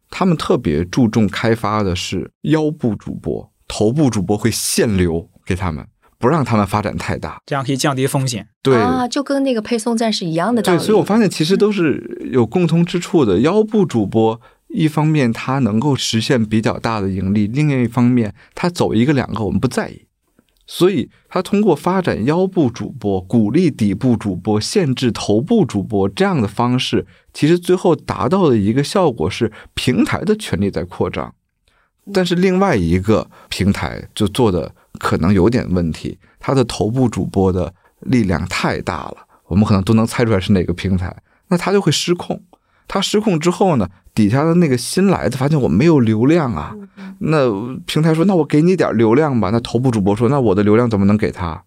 [0.10, 3.50] 他们特别注重开发的是腰部主播。
[3.74, 5.88] 头部主播会限流给他们，
[6.20, 8.46] 不让他们发展太大，这样可以降低风险。
[8.62, 10.84] 对啊，就跟那个配送站是一样的道对，理。
[10.86, 13.40] 所以我发现其实都是有共通之处的。
[13.40, 20.06] 腰部主播一方面他能够实现比较大的盈利，另外一方面他走一个两个我们不在意，
[20.68, 31.34] 所以他通过发展腰部主播、鼓励底部主播、限制头部主播这样的方式，其实最后达到的一个效果是平台的权利在扩张。
[32.14, 41.16] 但是另外一个平台就做的可能有点问题，它的头部主播的力量太大了，我们可能都能猜出来是哪个平台，
[41.50, 42.42] 那它就会失控。
[42.88, 46.76] 它失控之后呢，底下的那个新来的发现我没有流量啊，
[47.20, 47.50] 那
[47.86, 51.64] 平台说那我给你点流量吧，那头部主播说那我的流量怎么能给他？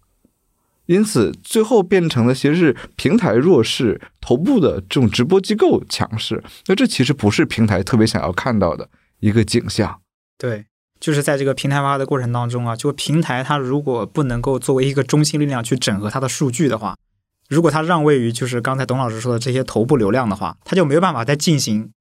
[0.85, 6.43] 因此最后变成了其实是平台弱势，头部的这种直播机构强势。
[6.67, 8.87] 那这其实不是平台特别想要看到的
[9.19, 9.99] 一个景象。
[10.37, 10.65] 对，
[10.99, 16.95] 就是在这个平台化的过程当中啊，就平台它如果不能够作为一个中心力量去整合它的数据的话，
[17.47, 21.91] 如果它让位于就是刚才董老师说的这些头部流量的话，它就没有办法再进行。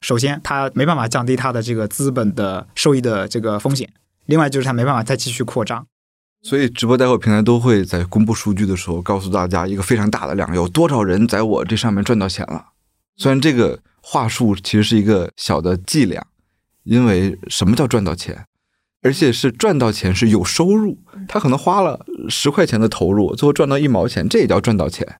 [0.00, 3.86] 首先，它没办法降低它的这个资本的收益的这个风险；
[4.26, 5.86] 另外就是它没办法再继续扩张。
[6.42, 12.70] 所以，直播带货平台都会在公布数据的时候告诉大家一个非常大的量，有多少人在我这上面赚到钱了。
[13.16, 16.26] 虽然这个话术其实是一个小的伎俩，
[16.84, 18.46] 因为什么叫赚到钱？
[19.02, 25.16] 而且是赚到钱是有收入，他可能花了十块钱的投入，最后赚到一毛钱，这也叫赚到钱。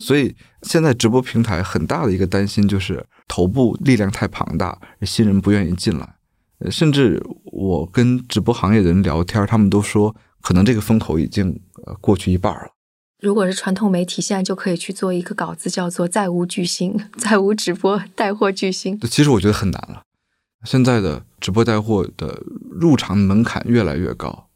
[0.00, 6.16] 所以现在直播平台很大的一个担心就是头部力量太庞大，新人不愿意进来。
[6.58, 12.72] 呃甚至我跟直播行业的人聊天，他们都说，可能这个风口已经呃过去一半了。
[13.22, 20.02] 如果是传统媒体，现在就可以去做一个稿子，叫做“再无巨星，再无直播带货巨星其实我觉得很难了。
[20.64, 24.48] 现在的直播带货的入场门槛越来越高，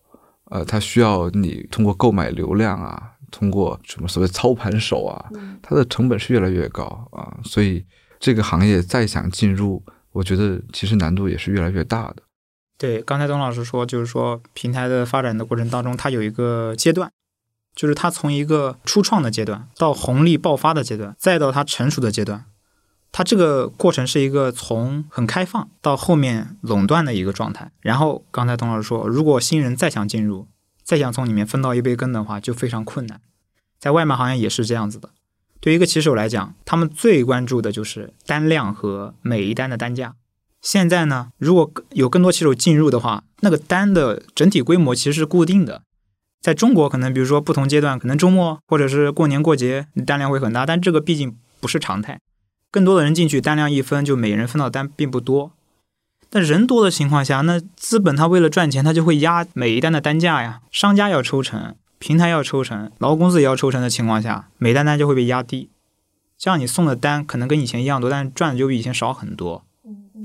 [0.51, 5.31] 呃，它需要你通过购买流量啊，通过什么所谓操盘手啊，
[5.63, 7.85] 它的成本是越来越高啊，所以
[8.21, 12.17] 这个行业再想进入，我觉得其实难度也是越来越大的。
[12.77, 17.11] 对，刚才董老师说，就是说平台的发展的过程当中，它有一个阶段，
[17.75, 22.45] 就是它从一个初创的阶段到红利爆发的阶段，再到它成熟的阶段，
[23.17, 27.71] 它这个过程是一个从很开放到后面垄断的一个状态。
[27.81, 30.49] 然后刚才董老师说，如果新人再想进入，
[30.83, 33.21] 再想从里面分到一杯羹的话，就非常困难。
[33.79, 35.11] 在外卖行业也是这样子的。
[35.61, 40.17] 对于一个骑手来讲，他们最关注的就是单量和每一单的单价。
[40.61, 45.83] 现在呢，如果有更多骑手进入的话，那个单的整体规模其实是固定的。
[46.41, 52.19] 在中国，可能比如说不同阶段，可能周末或者是过年过节，单量会很大，但这个毕竟不是常态。
[52.75, 55.53] 更多的人进去，单量一分，就每人分到单并不多。
[56.29, 65.71] 但人多的情况下，那资本他为了赚钱，他就会压每一单的单价呀，商家要抽成，平台要抽成，劳务公司也要抽成的情况下，每单单就会被压低。
[66.37, 69.65] 这样你送的单可能跟以前一样多，但是赚的就比以前少很多。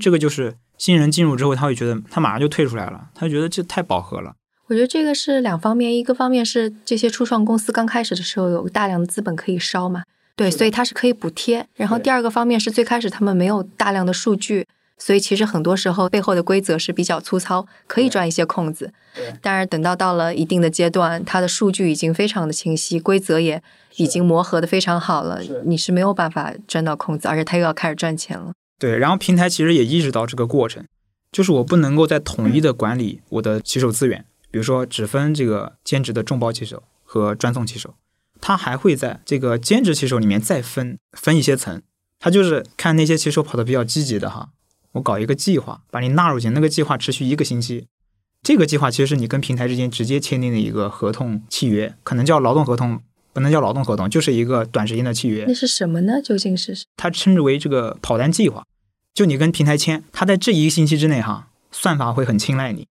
[0.00, 4.34] 这个就是新人进入之后，他会觉得他马上就退出来了，他就觉得这太饱和了。”。
[4.66, 10.02] 我觉得这个是两方面，一个方面是这些初创公司刚开始的时候有大量的资本可以烧嘛，
[10.36, 11.66] 对，所以它是可以补贴。
[11.74, 14.66] 然后第二个方面是最开始他们没有大量的数据，
[14.96, 19.32] 所以其实很多时候背后的规则是比较粗糙，可以钻一些空子对。
[19.42, 23.62] 当然，等到到了一定的阶段，它的数据已经非常的清晰，规则也
[23.96, 28.52] 已经磨合的非常好了是，你是没有办法钻到空子，而且它又要开始赚钱了。
[28.78, 30.86] 对，然后平台其实也意识到这个过程，
[31.30, 37.94] 就是我不能够再统一的管理我的骑手资源，比如说只分这个兼职的众包骑手和专送骑手，
[38.40, 41.82] 他还会在这个兼职骑手里面再分分一些层，
[42.18, 44.50] 他就是看那些骑手跑得比较积极的哈，
[44.92, 47.86] 我搞一个计划，把你纳入进那个计划，持续一个星期。
[48.42, 55.52] 这个计划其实是你跟平台之间直接签订的一个合同契约，可能叫劳动合同，不能叫劳动合同，就是一个短时间的契约那。
[55.52, 56.22] 是什么呢？
[56.22, 58.64] 究竟是它称之为这个跑单计划。
[59.12, 62.86] 就你跟平台签，他在这一个星期之内哈，算法会很青睐你，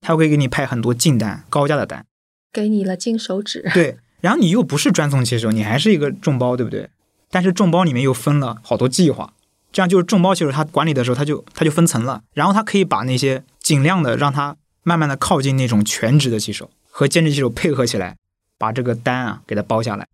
[0.00, 2.04] 他会给你派很多进单、高价的单。
[2.52, 3.68] 给你了金手指？
[3.74, 6.88] 对，然后你又不是专送骑手，你还是一个众包，对不对？
[7.28, 9.34] 但是众包里面又分了好多计划，
[9.72, 18.16] 这样就是众包骑手他管理的时候，他就他就分层了，然后他可以把那些尽量的让他慢慢的靠近那种全职的骑手和兼职骑手配合起来，
[18.56, 20.06] 把这个单啊给他包下来。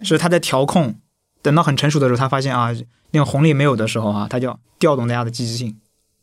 [0.00, 0.96] 是他在调控，
[1.40, 2.74] 等到很成熟的时候，他发现啊
[3.12, 5.78] 那个红利没有的时候啊，他就调动大家的积极性，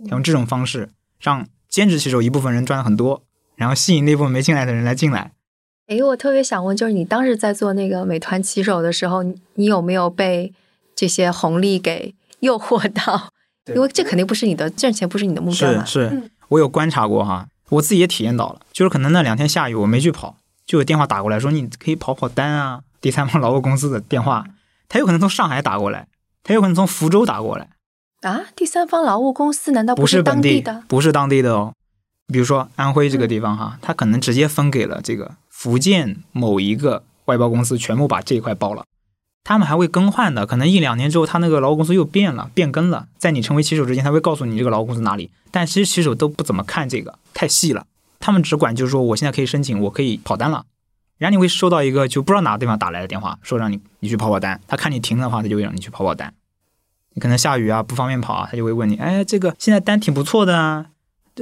[0.09, 0.89] 用这种方式
[1.21, 3.23] 让兼职骑手一部分人赚的很多，
[3.55, 5.31] 然后吸引那部分没进来的人来进来。
[5.89, 10.53] 诶，我特别想问，就是你当时在做那个美团骑手的时候，你你有没有被
[10.95, 13.29] 这些红利给 诱惑到？
[13.75, 15.83] 因为这肯定不是你的挣钱，不是你的目标嘛。
[15.85, 24.45] 是是，我有观察过哈，我自己也体验到了，就是可能那两天下雨我没去跑，就有电话打过来说你可以跑跑单啊，第三方 劳务公司的电话，
[24.87, 26.07] 他有可能从上海打过来，
[26.43, 27.69] 他有可能从福州打过来
[28.21, 28.45] 啊。
[28.55, 30.83] 第三方劳务公司难道不是当地的？
[30.87, 31.73] 不是当地的哦。
[32.31, 38.85] 比如说安徽这个地方哈，他可能直接分给了这个福建某一个外包公司，全部把这一块包了。
[39.43, 43.09] 他们还会更换的，可能一两年之后，他那个劳务公司又变了，变更了。
[43.17, 45.31] 在你成为骑手之前，他会告诉你这个劳务公司哪里。
[45.51, 47.85] 但其实骑手都不怎么看这个，太细了。
[48.21, 50.63] 他们只管就是说，我现在可以申请，我可以跑单了。
[51.17, 54.61] 然后你会收到一个就不知道哪个地方打来的电话，说让你你去跑跑单。
[54.65, 56.33] 他看你停的话，他就会让你去跑跑单。
[57.15, 60.85] 你可能下雨啊，不方便跑啊，他就会问你，哎，这个现在单挺不错的啊，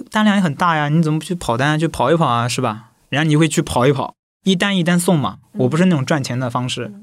[0.10, 2.87] 单量也很大呀，你怎么不去跑单，去跑一跑啊，是吧？
[3.10, 5.40] 然后你会去跑一跑，一单一单送嘛。
[5.54, 6.94] 我不是那种赚钱的方式。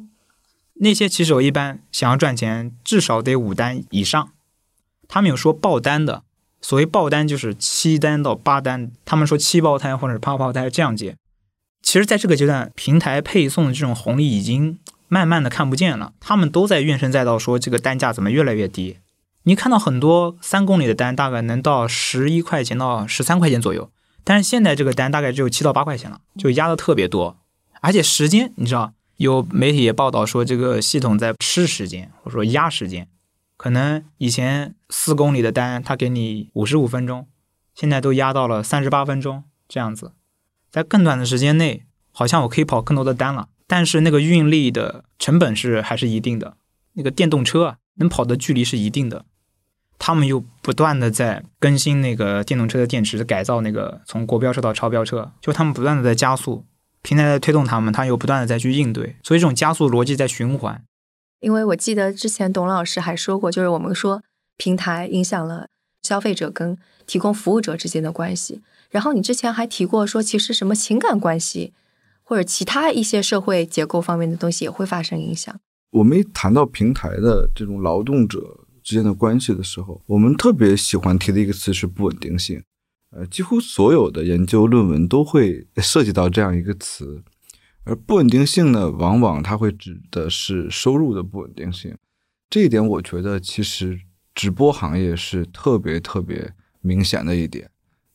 [0.81, 4.31] 那些骑手一般想要赚钱，至少得五单以上。
[5.07, 6.23] 他们有说爆单的。
[6.61, 11.17] 所谓爆单就是七单到八单，他们说七爆胎或者八爆胎这样接。
[11.83, 16.15] 其实，在这个阶段，平台配送的这种红利已经慢慢的看不见了。
[16.19, 18.97] 他们都在怨声载道，说这个单价怎么越来越低。
[19.43, 23.91] 你看到很多三公里的单，大概能到十一块钱到十三块钱左右，
[24.25, 27.37] 但是现在这个单大概只有七到八块钱了，就压的特别多。
[27.81, 33.07] 而且时间，你知道，有媒体也报道说，这个系统在吃时间，或者说压时间。
[33.57, 37.29] 可能以前四公里的单，他给你五十五分钟，
[37.75, 40.13] 现在都压到了三十八分钟这样子，
[40.71, 43.49] 在更短的时间内，好像我可以跑更多的单了。
[43.67, 46.57] 但是那个运力的成本是还是一定的，
[46.95, 49.25] 那个电动车啊，能跑的距离是一定的。
[49.99, 56.65] 他们又不断的在更新那个电动车的电池，改造那个从国标车到超标车，就他们不断的在加速，
[57.03, 60.83] 平台在推动他们，他又不断的在去应对，所以这种加速逻辑在循环。
[61.41, 64.23] 因为我记得之前董老师还说过，就是我们说
[64.57, 65.69] 平台影响了
[66.03, 68.63] 消费者跟提供服务者之间的关系。
[68.91, 71.75] 然后你之前还提过说，其实什么情感关系
[72.23, 75.55] 或者其他一些社会结构方面的东西也会发生影响。
[75.91, 82.63] 我们一谈到平台的这种劳动者之间的关系的时候，我们特别喜欢提的一个词是不稳定性。
[83.11, 87.25] 呃，几乎所有的研究论文都会涉及到这样一个词。
[87.85, 91.97] 而不稳定性呢，往往它会指的是收入的不稳定性。
[92.49, 94.01] 这一点，我觉得其实
[94.35, 97.71] 直播行业是特别特别明显的一点。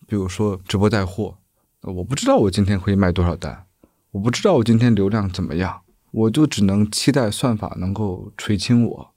[0.07, 1.37] 比如说直播带货，
[1.81, 3.65] 我不知道我今天可以卖多少单，
[4.11, 9.13] 我不知道我今天流量怎么样，我就只能期待算法能够垂青我。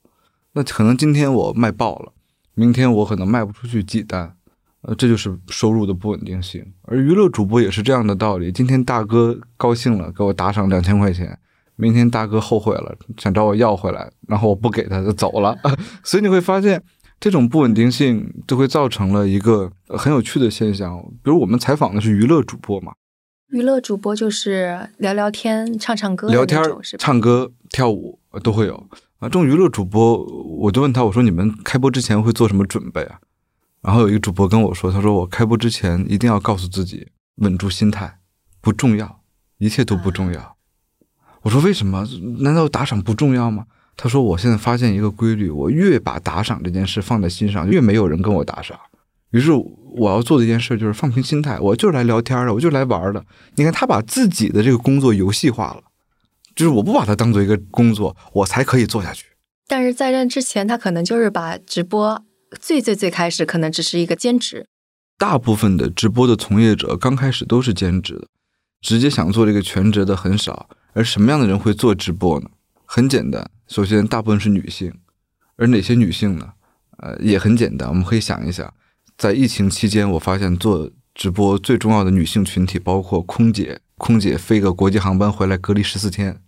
[0.53, 2.13] 那可能今天我卖爆了，
[2.53, 4.35] 明天我可能卖不出去几单。
[4.83, 8.51] 呃，这就是收入的不稳定性，而娱乐主播也是这样的道理。
[8.51, 11.39] 今天大哥高兴了，给我打赏两千块钱，
[11.77, 15.57] 明天大哥后悔了，想找我要回来，然后我不给他就走了。
[16.03, 16.83] 所以你会发现，
[17.17, 21.01] 这种不稳定性就会造成了一个很有趣的现象。
[21.23, 22.91] 比如我们采访的是娱乐主播嘛，
[23.51, 26.61] 娱乐主播就是聊聊天、唱唱歌，聊天、
[26.99, 28.85] 唱歌、跳舞都会有
[29.23, 29.25] 啊。
[29.25, 30.23] 这种娱乐主播，
[30.57, 33.19] 我就问他，我说你们开播之前会做什么准备啊？
[33.81, 37.07] 然后有一个主播跟我说：“他说我开播之前一定要告诉自己
[37.37, 38.19] 稳住心态，
[38.61, 39.19] 不重要，
[39.57, 40.55] 一切都不重要。”
[41.43, 42.07] 我说：“为什么？
[42.39, 43.65] 难道打赏不重要吗？”
[43.97, 48.79] 他说：“我现在发现一个规律，我越把打赏这件事放在心上，越没有人跟我打赏。
[49.31, 53.25] 于是我要做的一件事就是放平心态，我就是来聊天的，我就来玩的。
[53.55, 55.83] 你看他把自己的这个工作游戏化了，
[56.55, 59.25] 就是我不把它当做一个工作，我才可以做下去。
[59.67, 62.23] 但是在这之前，他可能就是把直播。”
[62.61, 64.67] 最最最开始可能只是一个兼职，
[65.17, 68.27] 大部分的直播的从业者刚开始都是兼职的，
[68.79, 70.69] 直接想做这个全职的很少。
[70.93, 72.51] 而什么样的人会做直播呢？
[72.85, 74.93] 很简单，首先大部分是女性，
[75.55, 76.53] 而哪些女性呢？
[76.97, 78.71] 呃，也很简单，我们可以想一想，
[79.17, 86.41] 在疫情期间，我发现做直播最重要的女性群体包括空姐，空姐飞个国际航班回来隔离十四天，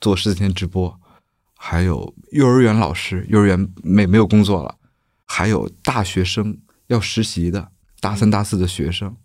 [0.00, 0.96] 做十四天直播，
[1.56, 4.76] 还有幼儿园老师，幼儿园没没有工作了。
[5.26, 9.16] 还有大学生要实习的大三、大四的学生，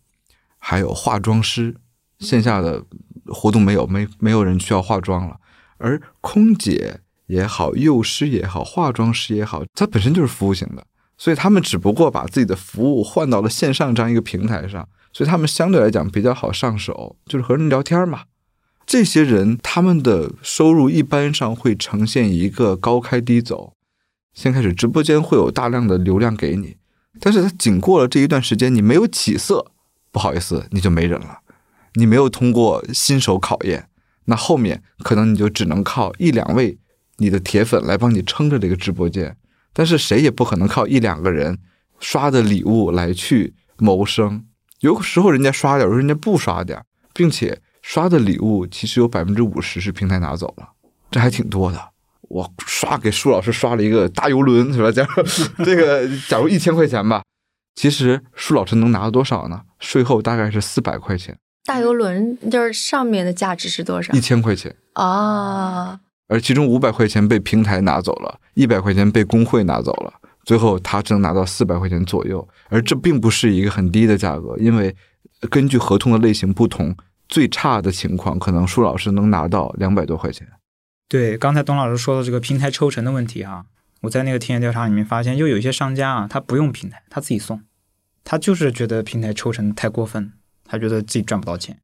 [0.58, 1.76] 还有化妆师，
[2.17, 2.84] 线下的
[3.28, 5.39] 活动没有，没没有人需要化妆了。
[5.78, 10.84] 而空姐也好，幼师也好，化妆师也好，它本身就是服务型的，
[11.20, 18.24] 所以他们只不过把自己的服务换到了线上这样一个平台上，所以他们相对来讲比较好上手，就是和人聊天嘛。
[18.86, 23.72] 这些人他们的收入一般上会呈现一个高开低走。
[24.34, 26.76] 先开始直播间会有大量的流量给你，
[27.22, 29.72] 但是他仅过了这一段时间，你没有起色，
[30.11, 31.39] 不好意思，你就没人了。
[31.93, 33.88] 你没有通过新手考验，
[34.26, 36.78] 那后面可能你就只能靠一两位
[37.20, 39.38] 你的铁粉来帮你撑着这个直播间。
[39.72, 41.59] 但是谁也不可能靠一两个人
[42.01, 44.43] 刷的礼物来去谋生。
[44.86, 46.79] 有时候人家刷点，有时候人家不刷点，
[47.11, 50.69] 并且刷的礼物其实有百分之五十是平台拿走了，
[51.09, 51.89] 这还挺多的。
[52.29, 54.91] 我刷给舒老师刷了一个大游轮，是吧？
[54.91, 55.23] 假如
[55.65, 57.23] 这个假如一千块钱吧，
[57.75, 59.61] 其实舒老师能拿到多少呢？
[59.79, 61.36] 税后大概是四百块钱。
[61.65, 64.13] 大游轮就是上面的价值是多少？
[64.13, 65.99] 一千块钱啊。
[66.27, 70.13] 而其中五百块钱被平台拿走了，一百块钱被工会拿走了，
[70.46, 72.48] 最后他只能拿到四百块钱左右。
[72.70, 74.96] 而这并不是一个很低的价格，因为
[75.50, 76.96] 根据合同的类型不同，
[77.28, 80.48] 最差的情况可能舒老师能拿到两百多块钱。
[81.10, 83.66] 对，刚才董老师说的这个平台抽成的问题啊，
[84.02, 87.62] 我在那个体验调查里面发现，就有一些商家啊，他不用平台，他自己送，
[88.24, 90.34] 他就是觉得平台抽成太过分，
[90.64, 91.78] 他觉得自己赚不到钱。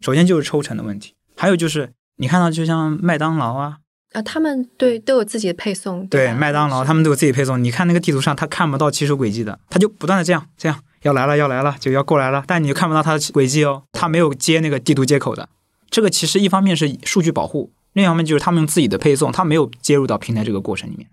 [0.00, 3.78] 首先就是抽成的问题，还有就是你看到就像麦当劳啊，
[4.12, 7.62] 啊，他们对都有自己的配送，对，麦当劳他们都有自己配送。
[7.62, 15.48] 你看那个地图上，他看不到骑手轨迹的，他就不断的这样这样要来了要来了就要过来了，但你就看不到他的轨迹哦，他没有接那个地图接口的。
[15.90, 17.72] 这个其实一方面是数据保护。
[17.94, 21.06] 另一方面就是他们用自己的配送，他没有接入到平台这个过程里面，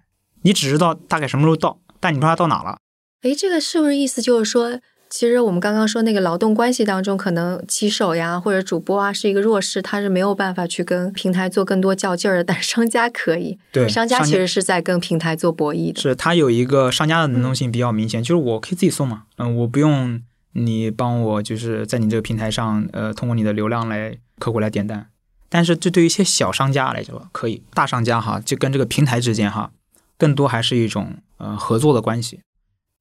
[0.43, 2.77] 你只知道大概什么时候到，但你不知道到哪了。
[3.23, 4.79] 诶，这个是不是意思就是说，
[5.09, 13.57] 其实我们刚刚说那个劳动关系当中，可能骑手呀或者主播啊是一个弱势，他是没有办法去跟平台做更多较劲儿的，但是商家可以。
[13.73, 15.99] 对，商家其实是在跟平台做博弈的。
[15.99, 20.21] 是他有一个商家的能动性比较明显，就是我可以自己送嘛，嗯，我不用
[20.53, 25.07] 你帮我，就是在你这个平台上，呃，通过你的流量来客户来点单。
[25.49, 29.71] 但是这对于一些小商家来说可以，大商家哈就跟这个平台之间哈，
[30.19, 32.41] 更多还是一种呃合作的关系，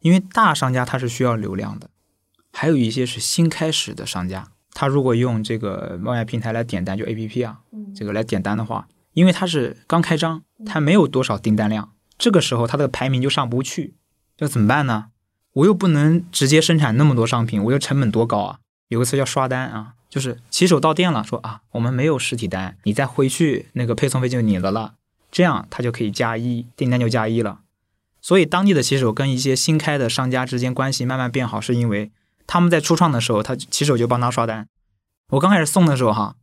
[0.01, 1.91] 因为大商家他是需要流量的，
[2.53, 7.61] 还有一些是新开始的商家，他如果用这个外卖平台来点单，就 A P P 啊，
[7.95, 13.95] 这个来点单的话，因为他是刚开张，他没有多少订单量，这个时候他的排名就上不去，
[14.39, 15.07] 要怎么办呢？
[15.55, 18.59] 我又不能直接生产那么多商品，我又成本多高啊？
[18.89, 19.95] 有个词叫刷单啊。
[20.09, 24.95] 就是骑手到店了，说啊，我们没有实体单，你再回去那个配送费就你的了，
[25.31, 27.61] 这样他就可以加一订单就加一了。
[28.23, 32.11] 所以当地的骑手跟一些新开的商家之间关系慢慢变好，是因为
[32.49, 34.67] 他们在初创的时候，他骑手就帮他刷单。
[35.29, 36.35] 我刚开始送的时候哈，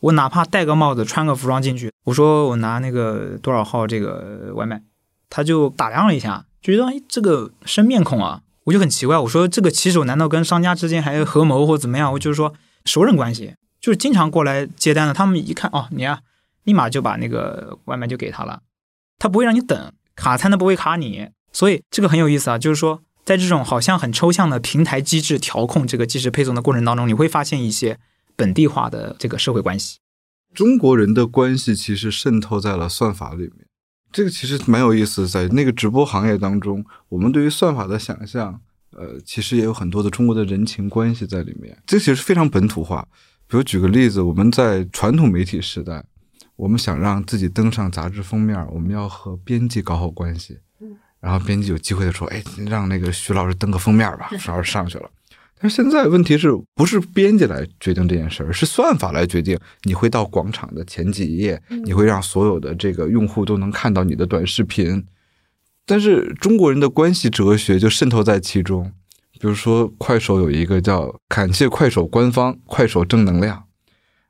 [0.00, 4.82] 我哪怕戴个帽子、穿个服装进去，我说我拿那个多少号这个外卖，
[5.28, 12.12] 他就打量了一下，觉得哎这个生面孔啊，我就很奇怪，我说这个骑手难道跟商家之间还合谋或怎么样？
[12.14, 12.52] 我就是说。
[12.86, 16.20] 熟人关系就是经常过来接单的，他们一看哦，你啊，
[16.64, 18.62] 立马就把那个外卖就给他了，
[19.18, 22.56] 他不会让你等，卡餐都不会卡你，所以这个很有意思啊。
[22.56, 27.98] 就是说，在这种好像很抽象的平台机制调控这个即时配送的过程当中，你会发现一些
[28.36, 29.98] 本地化的这个社会关系。
[30.54, 33.66] 中国人的关系其实渗透在了算法里面，
[34.10, 35.28] 这个其实蛮有意思。
[35.28, 38.60] 在那个直播行业当中，我们对于算法的想象。
[38.92, 43.06] 呃，其实也有很多的中国的人情关系在里面，这其实非常本土化。
[43.46, 46.04] 比如举个例子，我们在传统媒体时代，
[46.56, 50.58] 我们想让自己登上杂志封面，我们要和编辑搞好关系，
[51.20, 55.10] 然后编辑有机会的说：“哎，让那个徐老师登个封面吧。”徐老师上去了。
[55.62, 59.58] 但是现在问题是不是编辑来决定这件事儿，是算法来决定？
[59.82, 65.04] 你会到广场的前几页，你会让所有的这个用户都能看到你的短视频。
[65.84, 68.90] 但是中国人的关系哲学就渗透在其中，
[69.38, 73.64] 比如说快手有一个叫“感谢快手官方”，快手正能量，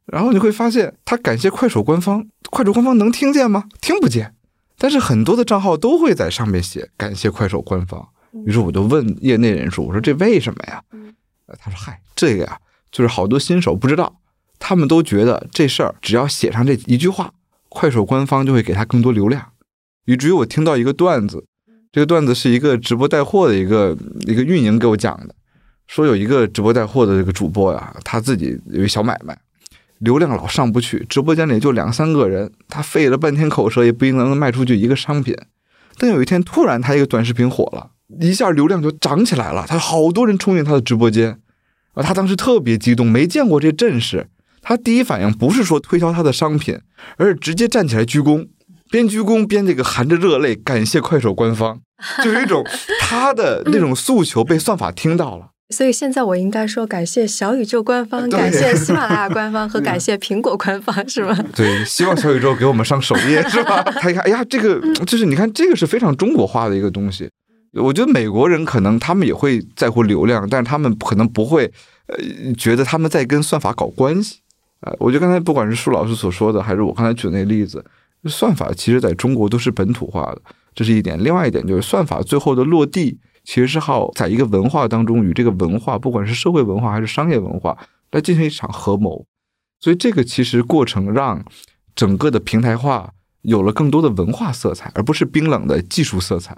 [0.07, 3.67] 然后你会发现他感谢快手官方，快手官方能听见吗？
[3.81, 4.35] 听不见。
[4.83, 8.09] 但是很多的账号都会在上面写“感谢快手官方”，
[8.47, 10.83] 于是我就问业内人士，我说这为什么呀？
[11.59, 12.59] 他说：“嗨，这个呀，
[12.91, 14.21] 就是好多新手不知道，
[14.59, 17.35] 他们都觉得这事儿只要写上这一句话，
[17.69, 19.53] 快手官方就会给他更多流量。”
[20.07, 21.45] 以至于我听到一个段子。
[21.93, 25.35] 这个段子是一个直播带货的一个一个运营给我讲的，
[25.89, 29.37] 说有一个直播带货的这个主播呀，他自己有一小买卖，
[30.01, 35.37] 流量老上不去，直播间里就两三个人，他费了半天口舌也不一定能卖出去一个商品。
[35.99, 37.91] 但有一天突然他一个短视频火了，
[38.21, 41.39] 一下流量就涨起来了，他好多人冲进他的直播间，
[41.93, 44.29] 啊，他当时特别激动，没见过这阵势，
[44.63, 46.81] 他第一反应不是说推销他的商品，
[47.19, 48.49] 而是直接站起来鞠躬。
[48.91, 51.81] 边鞠躬边这个含着热泪感谢快手官方，
[52.25, 52.65] 就有一种
[53.01, 55.51] 他的那种诉求被算法听到了。
[55.71, 61.37] 所以现在我应该说感谢小宇宙官方，感谢喜马拉雅 官方和感谢苹果官方，是吗？
[61.55, 63.83] 对，希望小宇宙给我们上首页，是吧？
[63.83, 67.31] 他一看，哎呀，这个就是你看，这个是非常中国化的一个东西。
[67.75, 71.71] 我觉得美国人可能他们也会在乎流量，但是他们可能不会
[72.09, 72.17] 呃
[72.59, 74.41] 觉得他们在跟算法搞关系
[74.81, 74.93] 啊。
[74.99, 77.85] 我觉得刚才不管是舒老师所说的，还是我刚才举的那个例子。
[78.27, 80.43] 算法其实在中国都是本土化的，
[80.75, 81.17] 这是一点。
[81.23, 83.19] 另外一点就是算法最后的落地，
[83.51, 87.77] 其实是好在一个文化当中与这个文化，不管是社会文化还是商业文化，
[88.13, 89.27] 来进行一场合谋。
[89.81, 91.45] 所以这个其实过程让
[91.97, 96.57] 整个的平台化有了更多的文化色彩，而不是冰冷的技术色彩。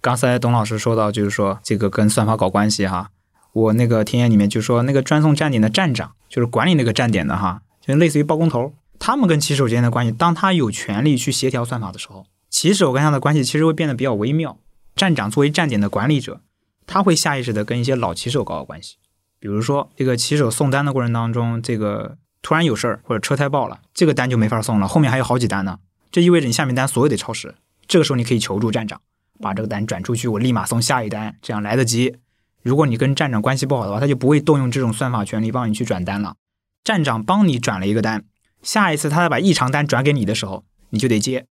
[0.00, 3.10] 刚才董老师说到，就是说这个跟算法搞关系哈。
[3.52, 14.56] 我那个田野里面就说，那个专送站点的站长，就是管理那个站点的哈，就类似于包工头，他们跟骑手之间的关系，当他有权利去协调算法的时候，骑手跟他的关系其实会变得比较微妙。
[14.94, 16.40] 站长作为站点的管理者，
[16.86, 18.96] 他会下意识的跟一些老骑手搞好关系。
[19.38, 25.78] 比如说，这个骑手送单的过程当中，这个突然有事儿或者车胎爆了，这个单就没法送了，后面还有好几单呢。
[26.10, 27.54] 这意味着你下面单所有得超时。
[27.88, 29.00] 这个时候你可以求助站长，
[29.40, 32.16] 把这个单转出去，我立马送下一单，这样来得及。
[32.62, 36.36] 如果你跟站长关系不好的话，他就不会动用这种算法权利帮你去转单了。
[36.84, 38.24] 站长帮你转了一个单，
[38.62, 41.46] 下一次他再把异常单转给你的时候，你就得接。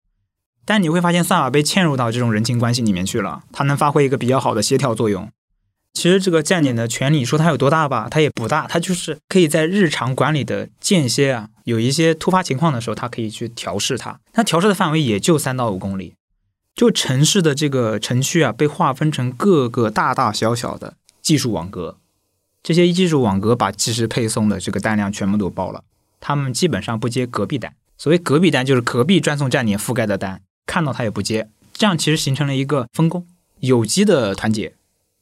[0.68, 5.32] 但你会发现算法被嵌入到这种人情关系里面去了，它能发挥一个比较好的协调作用。
[5.93, 14.20] 其实这个站点的权利说它有多大吧，它也不大，它就是可以在日常管理的间歇啊，有一些突发情况的时候，它可以去调试它。
[14.34, 16.15] 它调试的范围也就三到五公里。
[16.76, 21.97] 就城市的这个城区啊，被划分成各个大大小小的技术网格，
[22.61, 25.84] 这些技术网格把即时配送的这个单量全部都包了，
[26.20, 27.74] 他们基本上不接隔壁单。
[27.97, 31.49] 所谓隔壁单，就是隔壁专送站点覆盖的单，看到他也不接。
[31.74, 33.26] 这样其实形成了一个分工，
[33.61, 34.76] 有机的团结，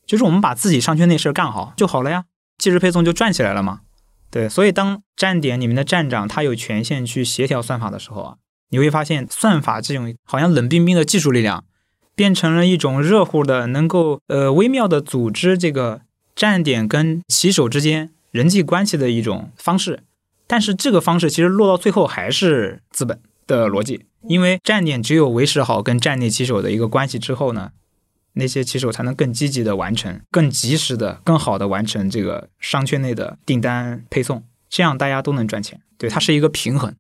[0.06, 2.26] 就是我们把自己商圈那事儿干好就好了呀，
[2.58, 3.80] 即时配送就转起来了嘛。
[4.30, 8.36] 对，所以当站点里面的站长他有权限去协调算法的时候啊。
[8.70, 11.64] 你会发现，算法这种好像冷冰冰的技术力量，
[12.16, 16.02] 变成了一种热乎的，能够呃微妙的组织这个
[16.36, 20.04] 站点跟骑手之间人际关系的一种方式。
[20.48, 27.72] 但是这个方式其实落到最后还是资本的逻辑，因为站点只有维持好跟站内骑手的一个关系之后呢，
[28.34, 35.80] 那些骑手才能更积极的完成、更及时的、更好的完成这个商圈内的订单配送，这样大家都能赚钱。
[35.98, 36.94] 对，它是一个平衡。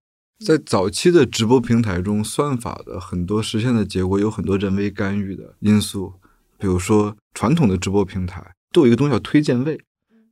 [0.45, 6.13] 在早期的直播平台中，算法的很多实现的结果有很多人为干预的因素，
[6.57, 9.79] 比如说传统的直播平台都有一个东西叫推荐位，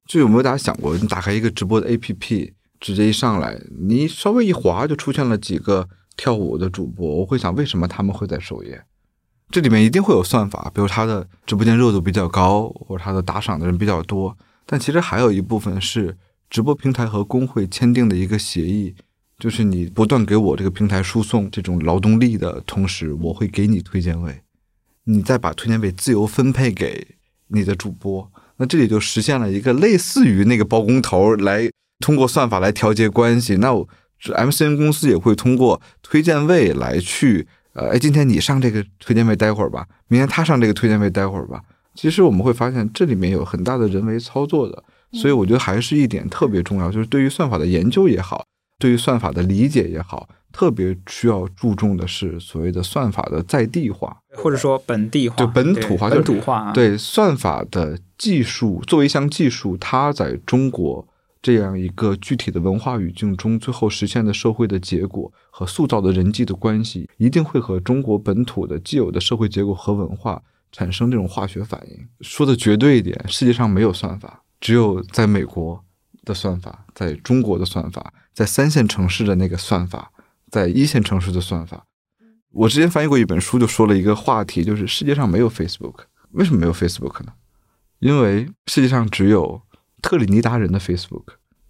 [0.05, 8.83] 就有没有大家想过，你打开一个直播的 APP，直接一上来，你稍微一滑就出现了几个跳舞的主播，我会想为什么他们会在首页？
[9.51, 14.35] 这里面一定会有算法，比如他的直播间热度比较高，或者他的打赏的人比较多，
[14.65, 16.17] 但其实还有一部分是
[16.49, 18.95] 直播平台和工会签订的一个协议。
[19.39, 24.41] 就是你不断给我这个平台输送这种劳动力的同时，我会给你推荐位，
[25.03, 27.15] 你再把推荐位自由分配给
[27.47, 33.57] 你的主播，那这里就实现了一个类似于那个包工头来通过算法来调节关系。
[33.57, 33.89] 那我
[34.31, 41.61] MCN 公司也会通过推荐位来去，呃，哎，今天你上这个推荐位待会儿吧，明天他上这个推荐位待会儿吧。
[41.95, 48.43] 其实我们会发现这里面有很大的人为操作的，所以我觉得还是一点特别重要，就是对于算法的研究也好。
[48.79, 56.71] 对于算法的理解也好，特别需要注重的是所谓的算法的在地化，或者说本地化，就本土化，本土化。
[56.73, 61.07] 对算法的技术作为一项技术，它在中国
[61.43, 70.41] 这样一个具体的文化语境中，最后实现的社会的结果和塑造的人际的关系，一定会和中国本土的既有的社会结构和文化
[70.71, 72.07] 产生这种化学反应。
[72.21, 75.83] 说的绝对一点，世界上没有算法，只有在美国。
[76.25, 80.09] 的算法，在中国的算法，在三线城市的那个算法，
[80.49, 81.85] 在一线城市的算法。
[82.49, 85.95] 我之前翻译过一本书，就说了一个话题，就是世界上没有 Facebook，
[86.31, 87.33] 为什么没有 Facebook 呢？
[87.99, 89.61] 因为世界上只有
[90.03, 91.23] 特立尼达人的 Facebook，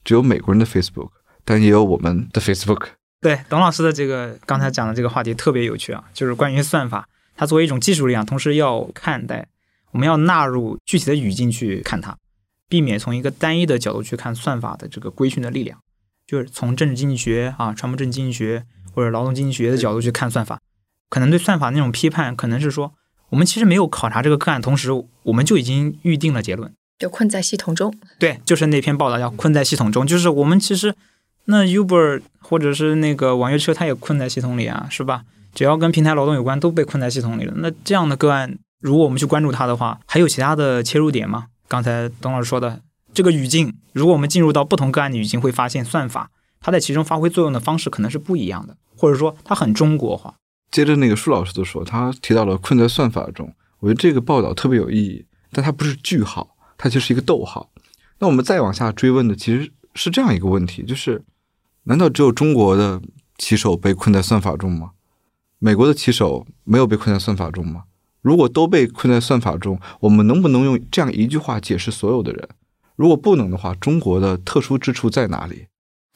[0.04, 1.12] 只有美国人的 Facebook，
[1.46, 2.88] 但也有我们的 Facebook。
[3.22, 7.08] 对，董老师的这个刚才讲的这个话题特别有趣啊，就是关于算法，
[7.38, 9.48] 它作为一种技术力量，同时要看待，
[9.92, 12.18] 我们要纳入具体的语境去看它。
[12.68, 15.80] 避免从一个单一的角度去看算法的这个规训的力量，
[16.26, 20.60] 就是从政治经济学啊、传播政治经济学或者劳动经济学的角度去看算法，
[21.10, 22.94] 可能对算法那种批判，可能是说
[23.30, 24.92] 我们其实没有考察这个个案，同时
[25.24, 27.94] 我们就已经预定了结论，就困在系统中。
[28.20, 30.96] 对，就是那篇报道叫“困在系统中”，就是我们其实
[31.46, 35.24] 那 Uber 或者是那个网约车，它也困在系统里啊，是吧？
[35.54, 37.54] 只要跟平台劳动有关，都被困在系统里了。
[37.58, 41.48] 那这样的个案，如果我们去关注它的话，还有其他的切入点吗？
[41.68, 42.82] 刚才董老师说的
[43.14, 50.36] 这个语境，如果我们进入到不同个案的语境，会发现算法它在其中发挥作用的方式可能是不一样的，或者说它很中国化。
[50.72, 56.53] 接着那个舒老师的说，他提到了困在算法中，我觉得这个报道特别有意义，但它不是句号，
[56.84, 57.72] 它就是一个逗号。
[58.20, 61.24] 那我们再往下追问的其实是这样一个问题，就是
[61.84, 63.02] 难道只有中国的
[63.38, 64.92] 棋手被困在算法中吗？
[65.60, 67.86] 美国的棋手没有被困在算法中吗？
[68.22, 72.50] 如果都被困在算法中，我们能不能用这样一句话解释所有的人？
[72.98, 75.68] 如果不能的话，中国的特殊之处在哪里？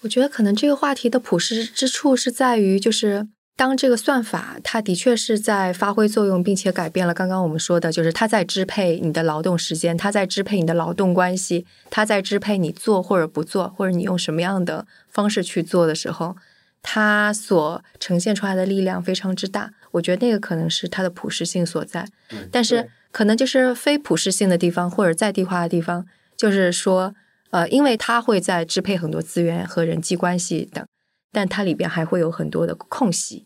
[0.01, 16.37] 我觉得可能这个话题的朴实之处是在于，就是当这个算法它的确是在发挥作用，并且改变了刚刚我们说的，就是它在支配你的劳动时间，它在支配你的劳动关系，它在支配你做或者不做，或者你用什么样的方式去做的时候，
[16.81, 19.73] 它所呈现出来的力量非常之大。
[19.91, 22.07] 我觉得那个可能是它的普适性所在，
[22.51, 26.05] 但是可能就是非普适性的地方或者在地化的地方，
[26.37, 27.15] 就是说。
[27.49, 30.85] 呃，因为它会在支配很多资源和人际关系等，
[31.37, 33.45] 但它里边还会有很多的空隙，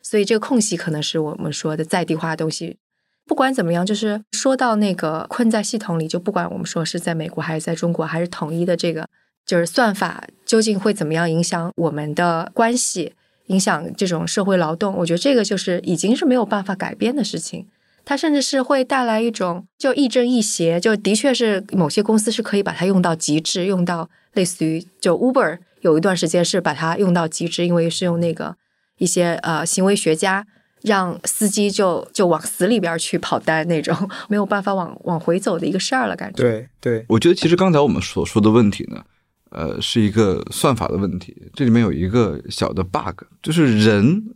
[0.00, 2.78] 所以这个空隙可能是我们说的在地化的东西。
[3.26, 9.08] 不管怎么样，就是说到那个困在系统里，就不管我们说是在美国还是在中国，还是统一的这个，
[9.44, 13.14] 就是算法究竟会怎么样影响我们的关系，
[13.46, 17.66] 影响这种社会劳动，我觉得这个就是已经是没有办法改变的事情。
[18.04, 28.56] 它甚至是会带来一种就亦正亦邪，就的确是某些公司是可以把它用到极致，用到类似于就 Uber 有一段时间是把它用到极致，因为是用那个
[28.98, 30.44] 一些呃行为学家
[30.82, 33.96] 让司机就就往死里边去跑单那种，
[34.28, 36.42] 没有办法往往回走的一个事儿了，感觉。
[36.42, 39.04] 对对，我觉得其实刚才我们所说的问题呢，
[39.50, 44.34] 呃，是一个算法的问题，这里面有一个小的 bug，就是人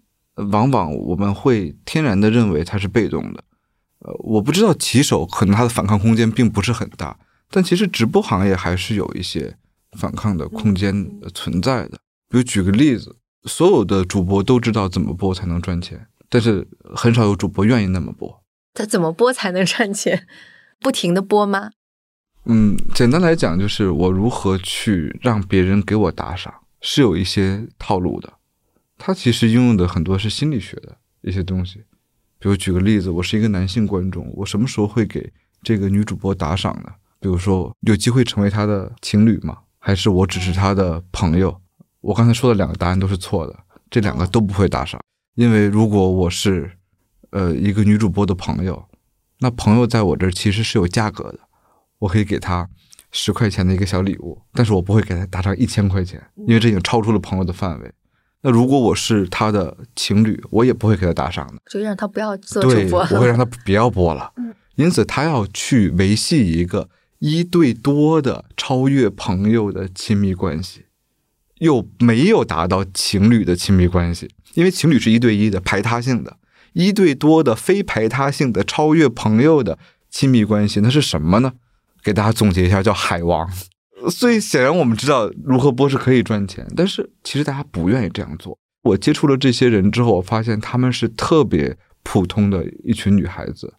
[0.52, 3.42] 往往我们会天然的认为他是被动的。
[4.00, 7.18] 呃，我不知道骑手可能他的反抗空间并不是很大，
[7.50, 9.56] 但其实直播行业还是有一些
[9.96, 11.98] 反抗的空间存在的。
[12.28, 18.42] 比如举个例子，所有的主播都知道怎么播才能赚钱，但是很少有主播愿意那么播。
[18.74, 20.26] 他怎么播才能赚钱？
[20.80, 21.70] 不停的播吗？
[22.44, 28.34] 嗯，简单来讲就是我如何去让别人给我打赏，是有一些套路的。
[28.98, 31.84] 他其实应用的很多是心理学的一些东西。
[32.38, 35.32] 比如举个例子，我是一个男性观众，我什么时候会给
[35.62, 36.92] 这个女主播打赏呢？
[37.18, 39.58] 比如说有机会成为她的情侣吗？
[39.86, 41.60] 还是我只是他的朋友？
[42.00, 43.56] 我刚才说的两个答案都是错的，
[43.88, 45.00] 这两个都不会打赏，
[45.36, 46.72] 因为如果我是
[47.30, 48.84] 呃一个女主播的朋友，
[49.38, 51.38] 那朋友在我这儿其实是有价格的，
[52.00, 52.68] 我可以给她
[53.12, 57.92] 十块钱的一个小礼物，但是我不会给她打上一千块钱，因为这已经超出了朋友的范围。
[58.42, 64.32] 那如果我是他的情侣，我也不会给他打赏的，就让他不要做主播，我会让 他不要播了。
[64.74, 66.88] 因此他要去维系一个
[67.18, 70.84] 一对多的超越朋友的亲密关系，
[71.58, 76.36] 又没有达到情侣的亲密关系，因为情侣是一对一的排他性的，
[76.74, 79.78] 一对多的非排他性的超越朋友的
[80.10, 81.54] 亲密关系，那是什么呢？
[82.02, 83.50] 给大家总结一下，叫海王。
[84.10, 88.56] 所以显然我们知道如何播是可以赚钱，但是其实大家不愿意这样做。
[88.82, 93.74] 我接触了这些人之后，我发现他们是特别普通的一群女孩子，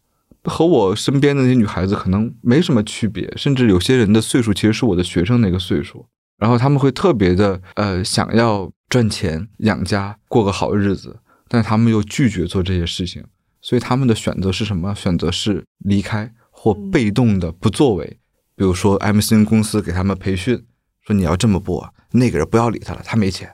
[0.47, 6.07] 和我身边的那些女孩子可能没什么区别，甚至有些人的岁数其实是我的学生那个岁数。
[6.37, 13.23] 然后他们会特别的呃想要赚钱养家过个好日子，但他们又拒绝做这些事情，
[13.61, 14.93] 所以他们的选择是什么？
[14.93, 18.19] 选择是离开或被动的不作为。
[18.55, 20.65] 比如说，MCN 公司给他们培训，
[21.05, 23.51] 说你要这么播，那个人不要理他了，他没钱。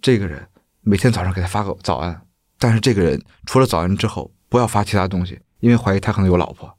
[0.00, 0.48] 这个人
[0.80, 2.22] 每天早上给他发个早安，
[2.58, 6.76] 但是这个人除了早安之后，不要发其他东西，因为怀疑他可能有老婆。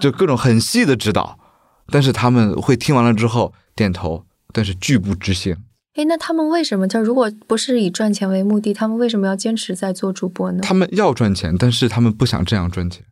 [0.00, 1.38] 就各种很细的指导，
[1.86, 5.56] 但是他们会听完了之后点头，但是拒不执行。
[5.94, 6.88] 哎，那他们为什么？
[6.88, 10.60] 就如果不是以赚钱为目的，他们为什么要坚持在做主播呢？
[10.62, 13.04] 他们要赚钱，但是他们不想这样赚钱，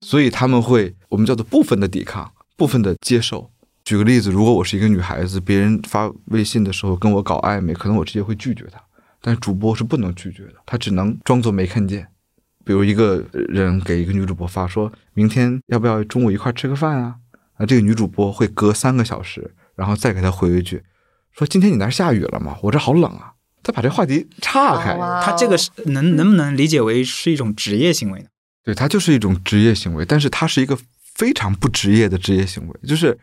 [0.00, 2.32] 所以他们会我们叫做部分的抵抗。
[2.56, 3.50] 部分的接受。
[3.84, 8.80] 举个例子，如果我是一个女孩子，别人发微信的时候跟我搞暧昧，可能我直接会拒绝他。
[9.20, 12.06] 但是主播是不能拒绝的，他只能装作没看见。
[12.64, 17.16] 比如一个人给一个女主播发，说明天要不要中午一块吃个饭啊？
[17.56, 20.82] 啊，这个女主播会隔三个小时，然后再给他回一句，
[21.32, 22.56] 说今天你那儿下雨了吗？
[22.62, 23.32] 我这好冷啊！
[23.62, 24.96] 再把这话题岔开。
[25.22, 28.26] 他这个是能能不能理解为是一种职业行为呢？
[28.64, 30.78] 对，他就是一种职业行为，但是他是一个。
[31.14, 33.16] 非常不职业的职业行为，就是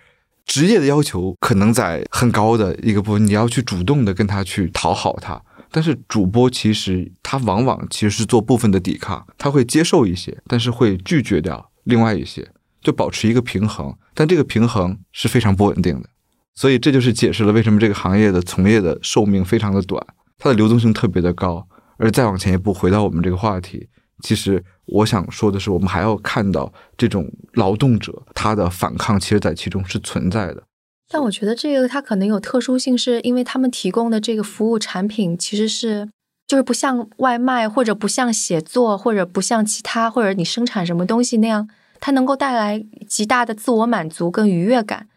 [0.45, 5.33] 职业的要求可能在很高的一个部分，你要去主动的跟他去讨好他。
[5.71, 12.51] 但是主播其实他往往其实是做部分的抵抗，他会接受一些，但是会拒绝掉另外一些，
[12.81, 13.95] 就保持一个平衡。
[14.13, 16.09] 但这个平衡是非常不稳定的，
[16.53, 20.05] 所以这就是解释了为什么这个行业的从业的寿命非常的短，
[20.37, 21.65] 它的流动性特别的高。
[21.97, 23.87] 而再往前一步，回到我们这个话题。
[24.23, 30.63] 其实我想说的是，我们还要看到这种劳动者他的反抗，其实在其中是存在的。
[31.11, 36.09] 但我觉得这个它可能有特殊性，是因为他们提供的这个服务产品其实是
[36.47, 45.07] 就是不像外卖，或者不像写作，或者不像其他，或者你生产什么东西那样，它能够带来极大的自我满足跟愉悦感。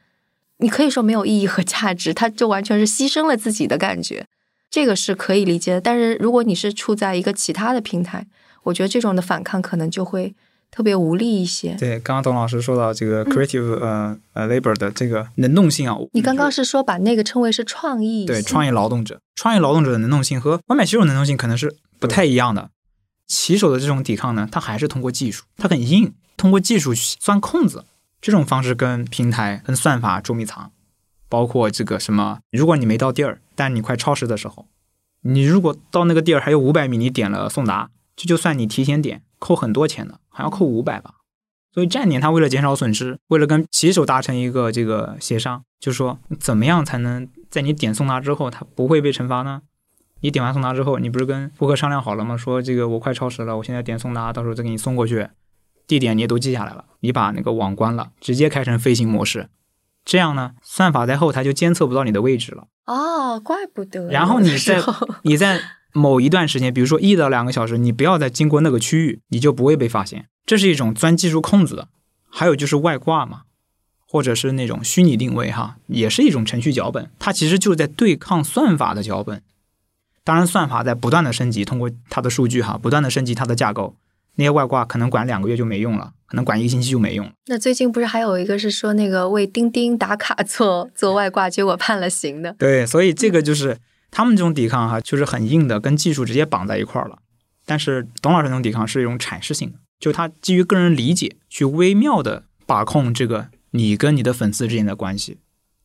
[0.59, 4.27] 你可以说没有意义和价值，它就完全是牺牲了自己的感觉，
[4.71, 5.81] 这个是可以理解的。
[5.81, 8.27] 但是如果你是处在一个其他的平台，
[8.63, 10.35] 我觉得这种的反抗可能就会
[10.71, 11.75] 特别无力一些。
[11.79, 22.71] 对，刚刚董老师说到这个 creative 呃呃 labor 的这个能动性啊，你刚刚是说把那个称为是创意，对，创意劳动者，创意劳动者的能动性和外卖骑手能动性可能是不太一样的。
[23.27, 27.85] 骑手的这种抵抗呢，它还是通过技术，它很硬，通过技术钻空子，
[28.21, 30.71] 这种方式跟平台、跟算法捉迷藏，
[31.29, 34.67] 包括这个什么，如果你没到地儿，但你快超时的时候，
[35.23, 41.15] 你如果到那个地儿还有五百米，你点了送达，这就算你提前点，扣很多钱的，还要扣五百吧。
[41.73, 49.63] 所以站点他为了减少损失，为了跟骑手达成一个这个协商，就是说怎么样才能在你点送达之后，他不会被惩罚呢？
[50.21, 52.37] 你点完送达之后，你不是跟顾客商量好了吗？
[52.37, 55.29] 说这个我快超时了，我现在点送达，到时候再给你送过去，
[55.87, 56.85] 地点你也都记下来了。
[57.01, 59.49] 你把那个网关了，直接开成飞行模式，
[60.05, 62.69] 这样呢，算法在后台就监测不到你的位置了。
[62.87, 64.09] 哦，怪不得。
[64.11, 64.81] 然后你在
[65.23, 65.61] 你在
[65.95, 70.27] 某一段时间，比如说一到两个小时，你不要再经过那个区域，你就不会被发现。
[70.45, 71.89] 这是一种钻技术空子的。
[72.29, 73.43] 还有就是外挂嘛，
[74.09, 79.41] 或者是那种虚拟定位哈，也是一种程序脚本，它其实就是在对抗算法的脚本。
[80.25, 83.95] 当然，算法在不断的升级，通过它的数据哈，不断的升级它的架构。
[84.35, 87.33] 那些外挂可能管两个月就没用了，可能管一个星期就没用了。
[87.47, 92.53] 那最近不是还有一个是说那个为钉钉打卡做做外挂，结果判了刑的？
[92.59, 93.79] 对，所以这个就是
[94.15, 97.19] 他们这种抵抗哈，就是很硬的，跟技术直接绑在一块儿了。
[97.67, 105.39] 但是董老师那种抵抗是一种阐释性的，就是他基于个人理解去微妙的把控这个你跟你的粉丝之间的关系。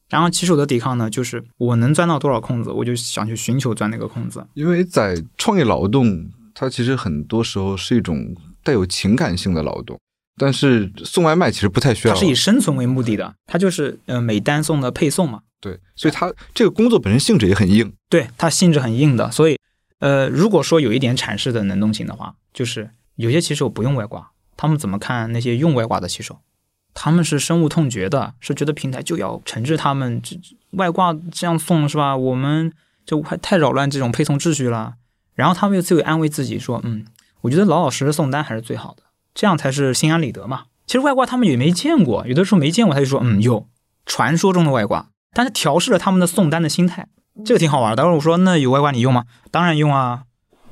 [0.09, 4.45] 然后骑手的抵抗呢，就是我能钻到多少空子，我就想去寻求钻那个空子。
[4.53, 9.99] 因为在创业劳动，它其实很多时候是一种带有情感性的劳动，
[10.39, 12.13] 但是送外卖其实不太需要。
[12.13, 15.41] 它是以生存为目的的，它就是呃每单送的配送嘛。
[15.59, 17.93] 对，所以它这个工作本身性质也很硬。
[18.09, 19.59] 对，它性质很硬的，所以
[19.99, 26.39] 呃，如果说有一点阐释的能动性的话，就是有些骑手不用外挂，他们怎么看那些用外挂的骑手？
[26.93, 30.39] 他们是深恶痛绝的，是觉得平台就要惩治他们，这
[30.71, 32.15] 外挂这样送是吧？
[32.15, 32.71] 我们
[33.05, 34.95] 就还太扰乱这种配送秩序了。
[35.35, 37.05] 然后他们又自己安慰自己说：“嗯，
[37.41, 39.03] 我觉得老老实实送单还是最好的，
[39.33, 43.67] 这样才是心安理得嘛。”其实外挂他们也没见过，有的时候没见过，他就说：“嗯，有
[44.05, 47.07] 传说中的外挂。”但是调试了他们的送单的心态，
[47.45, 47.95] 这个挺好玩。
[47.95, 50.23] 待会儿我说：“那有外挂你用吗？”当然用啊，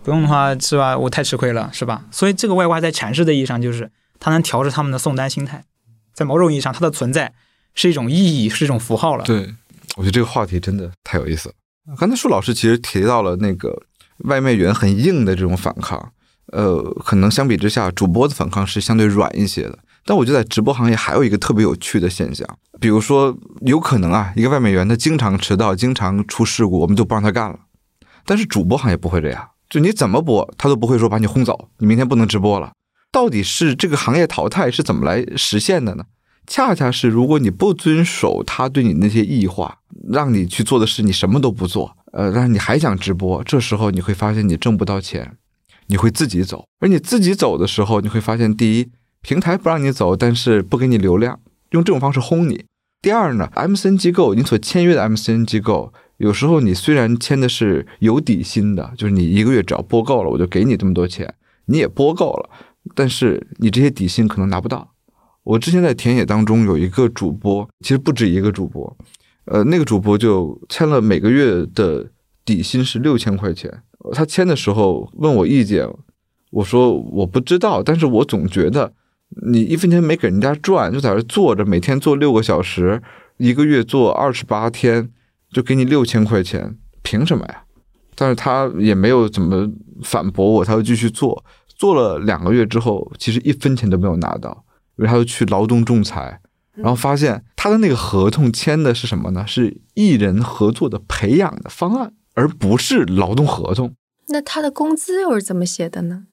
[0.03, 0.97] 不用的话是吧？
[0.97, 2.05] 我太吃亏了，是吧？
[2.09, 5.63] 所以这个外挂在阐释的意义上，就是它能调制他们的送单心态。
[6.13, 7.33] 在某种意义上，它的存在
[7.75, 9.23] 是一种意义，是一种符号了。
[9.23, 9.53] 对，
[9.97, 11.55] 我觉得这个话题真的太有意思了。
[11.95, 13.83] 刚才舒老师其实提到了那个
[14.25, 16.11] 外卖员很硬的这种反抗，
[16.51, 19.79] 呃，可能相比之下，主播的反抗是相对软一些的。
[20.05, 22.47] 但我觉得在直播行业还有一个特别有趣的现象，
[22.79, 27.59] 比如说，有可能啊，一个外卖员他经常迟到，经常出事故，我们就不让他干了。
[28.25, 32.71] 但是主播行业不会这样，就你怎么播，他都不会说把你轰走，你明天不能直播了。
[33.11, 36.05] 到底是这个行业淘汰是怎么来实现的呢？
[36.45, 39.79] 恰恰是如果你不遵守他对你那些异化，
[40.09, 45.35] 让你去做的事，你什么都不做，呃，但是你还想直播，这时候你会发现你挣不到钱，
[45.87, 46.65] 你会自己走。
[46.79, 48.89] 而你自己走的时候，你会发现，第一，
[49.21, 51.39] 平台不让你走，但是不给你流量，
[51.71, 52.65] 用这种方式轰你；
[53.01, 61.33] 第二呢，MCN 机构，你所签约的 MCN 机构，有时候你虽然签的是有底薪的，就是你一个月只要播够了，我就给你这么多钱，
[61.65, 62.49] 你也播够了。
[62.95, 64.93] 但是你这些底薪可能拿不到。
[65.43, 68.97] 我之前在田野当中有一个主播，其实不止一个主播，
[69.45, 72.09] 呃，那个主播就签了每个月的
[72.45, 73.83] 底薪是六千块钱。
[74.13, 75.87] 他签的时候问我意见，
[76.51, 78.93] 我说我不知道，但是我总觉得
[79.51, 83.01] 你一分钱没给人家赚，就在这坐着，每天坐六个小时，
[83.37, 85.09] 一个月做二十八天，
[85.51, 87.63] 就给你六千块钱，凭什么呀？
[88.15, 89.69] 但是他也没有怎么
[90.03, 91.43] 反驳我，他就继续做。
[91.75, 94.63] 做了两个月之后，其实一分钱都没有拿到，
[94.97, 96.41] 因为他就去劳动仲裁，
[96.73, 99.45] 然后发现他的那个合同签的是什么呢？
[99.45, 103.95] 是艺人合作的培养的方案，而不是劳动合同。
[104.27, 106.25] 那他的工资又是怎么写的呢？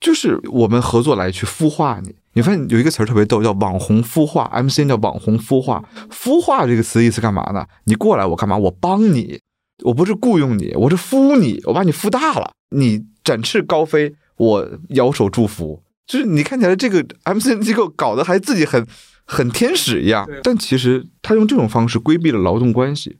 [0.00, 2.14] 就是我们合作来去孵化你。
[2.32, 5.84] 你发现有一个词儿特别逗，叫网红孵化，MCN 叫网红孵化。
[6.10, 7.66] 孵化这个词意思干嘛呢？
[7.84, 8.56] 你过来我干嘛？
[8.56, 9.38] 我帮你，
[9.84, 14.14] 我不是雇佣你，我是孵你，我把你孵大了，你展翅高飞。
[14.36, 18.86] 我摇手祝福，就是你看起来这个 MCN 机构搞得还自己很
[19.26, 23.18] 很天使一样，但其实他用这种方式规避了劳动关系，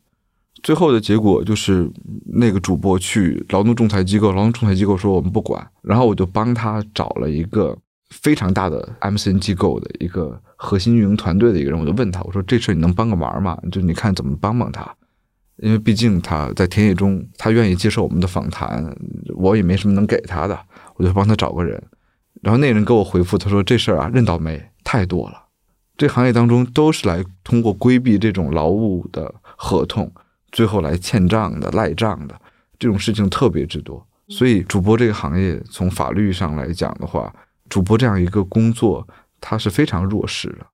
[0.63, 1.91] 最后的结果就是
[2.27, 7.77] 那个主播去劳动仲裁机构，劳动仲裁机构说我们不管，然后我就帮他找了一个
[8.11, 13.59] 非常大的 MCN 机构的一个核心运营团队的一个人，我就问他，我说这事你能帮个忙吗？
[13.73, 14.95] 就你看怎么帮帮他，
[15.57, 18.95] 因为毕竟他在田野中，他愿意接受我们的访谈，
[19.37, 20.59] 我也没什么能给他的，
[20.97, 21.83] 我就帮他找个人。
[22.43, 25.45] 然后那人给我回复，他说这事儿啊认倒霉太多了，
[25.97, 30.11] 这行业当中都是来通过规避这种劳务的合同，
[30.53, 32.41] 最后来欠账的、赖账的
[32.79, 34.07] 这种事情特别之多。
[34.29, 37.35] 所以主播这个行业从法律上来讲的话，
[37.69, 39.07] 主播这样一个工作，
[39.41, 40.67] 它是非常弱势的。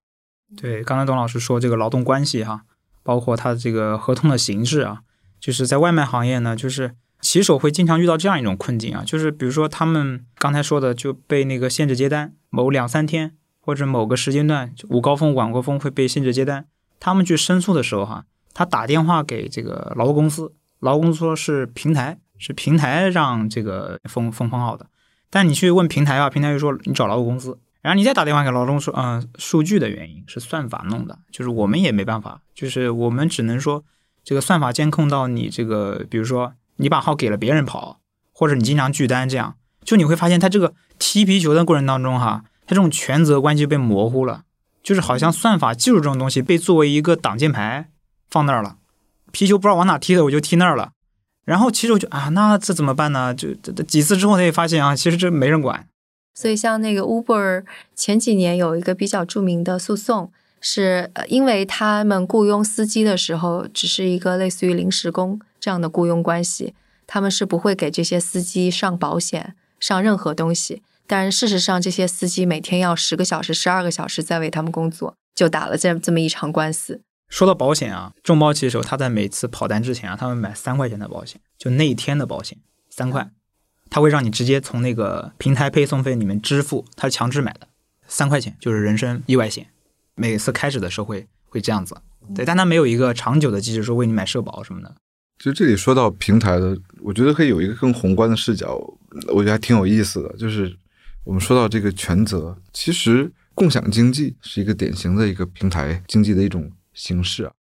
[0.57, 2.63] 对，刚才董老师说这个劳动关系哈，
[3.03, 5.01] 包括他这个合同的形式啊，
[5.41, 16.67] 就是在外卖行业呢，就是骑手会经常遇到这样一种困境啊，就是比如说他们刚才说的就被那个限制接单，某两三天或者某个时间段午高峰、晚高峰会被限制接单，
[17.01, 20.51] 他们去申诉的时候哈，他打电话给这个劳务公司，
[20.81, 24.87] 劳务公司说是平台，是平台让这个封封封号的，
[25.29, 27.59] 但你去问平台啊，平台就说你找劳务公司。
[27.83, 33.85] 然后你再打电话给劳动说，嗯，数据的原因是算法弄的，就是我们也没办法，就是我们只能说
[34.25, 38.01] 这个算法监控到你这个，比如说你把号给了别人跑，
[38.33, 44.45] 或者你经常拒单，这样就你会发现他这个踢皮球的过程当中哈，他这种权责关系被模糊了，
[44.83, 47.91] 就是好像算法技术这种东西被作为一个挡箭牌
[48.31, 48.77] 放那儿了，
[49.33, 50.93] 皮球不知道往哪踢的我就踢那儿了，
[51.45, 53.35] 然后其实我就啊，那这怎么办呢？
[53.35, 55.87] 就这这几次之后他也发现啊，其实这没人管。
[56.35, 57.65] 所以，像那个 Uber
[57.95, 66.75] 前几年有一个比较著名的诉讼，是，因为他们雇佣司机的时候只是一个类似于临时工这样的雇佣关系，
[67.07, 70.83] 他们是不会给这些司机上保险、上任何东西。
[71.07, 77.01] 但事实上，这些司机每天要十个小时、十二个小时在为他们工作，就打了这这么一场官司。
[77.29, 82.59] 说到保险啊，众包骑手他在每次跑单之前啊，他会买三块钱的保险，就那一天的保险
[82.89, 83.31] 三块。
[83.89, 87.69] 他会让你直接从那个平台配送费里面支付，他是强制买的，
[88.09, 89.69] 三块钱就是人身意外险。
[90.17, 91.97] 每次开始的时候会会这样子，
[92.35, 94.93] 对，但他没有一个长久的机制说为你买社保什么的。
[95.39, 98.77] 其实这里说到平台的，我觉得可以有一个更宏观的视角，
[99.29, 100.37] 我觉得还挺有意思的。
[100.37, 100.77] 就是
[101.23, 107.53] 我们说到这个权责，其实共享经济是一个典型的一个平台经济的一种形式啊。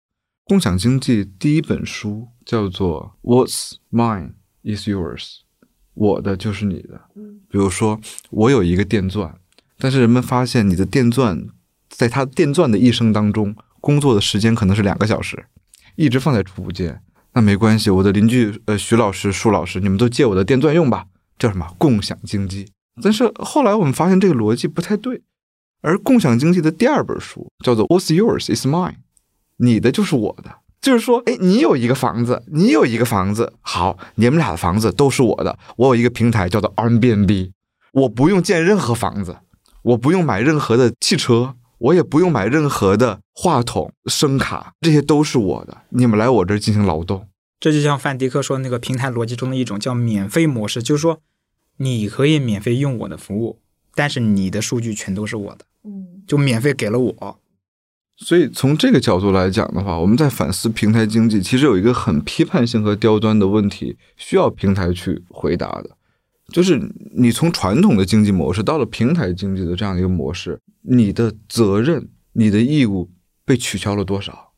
[0.45, 4.33] 共享经济第一本书叫做《What's Mine
[4.65, 5.21] Is Yours》。
[5.95, 7.01] 我的就是你的，
[7.49, 9.39] 比如说我有一个电钻，
[9.79, 11.47] 但是人们发现你的电钻，
[11.89, 15.47] 在它电钻的一生当中，工作的时间可能是两个小时，
[15.95, 17.01] 一直放在储物间。
[17.33, 21.07] 那没关系，我的邻居呃徐老师、舒老师，你们都借我的电钻用吧，
[21.39, 22.69] 叫什么共享经济？
[23.03, 25.23] 但是后来我们发现这个逻辑不太对，
[25.81, 28.97] 而共享经济的第二本书叫做 What's Yours Is Mine，
[29.59, 30.51] 你的就是我的。
[30.81, 35.59] 就是说，哎，你有一个房子，你有一个房子，好，你们俩的房子都是我的。
[35.77, 37.51] 我有一个平台叫做 Airbnb，
[37.93, 39.39] 我不用建任何房子，
[39.83, 45.79] 我不用买任何的汽车，我也不用买任何的话筒、声卡，这些都是我的。
[45.89, 47.27] 你们来我这儿进行劳动，
[47.59, 51.19] 这就像范迪克说那个平台逻辑中的一种叫免费模式，就是说，
[51.79, 53.59] 你可以免费用我的服务，
[53.97, 57.41] 但是你的数据全都是我的，嗯，就免费给了我。
[58.19, 65.91] 所以从这个角度来讲的话，我们在反思平台经济，其实有一个很批判性和刁钻的问题，需要平台去回答的，
[66.49, 66.81] 就是
[67.15, 73.11] 你从传统的经济模式到了平台经济的这样一个模式，你的责任、你的义务
[73.45, 74.53] 被取消了多少？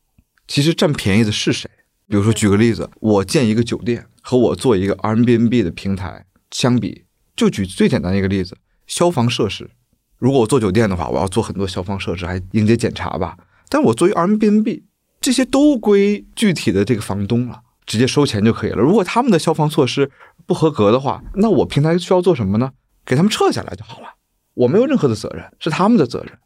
[0.47, 1.69] 其实占便宜的是谁？
[2.07, 7.03] 比如说举个例子，我建一个酒店和我做一个 Airbnb 的平台相比，
[7.35, 8.57] 就举最简单一个例子，
[8.87, 9.69] 消防设施。
[10.17, 13.37] 如果我做酒店的话，我要做很多消防设施，还迎接检查吧。
[13.69, 14.83] 但我作为 Airbnb，
[15.21, 18.81] 这些都归具体的这个房东了，直接收钱就可以了。
[18.81, 20.09] 如果他们的消防措施
[20.47, 22.71] 不合格的话，那我平台需要做什么呢？
[23.05, 24.07] 给他们撤下来就好了，
[24.55, 26.37] 我没有任何的责任，是他们的责任。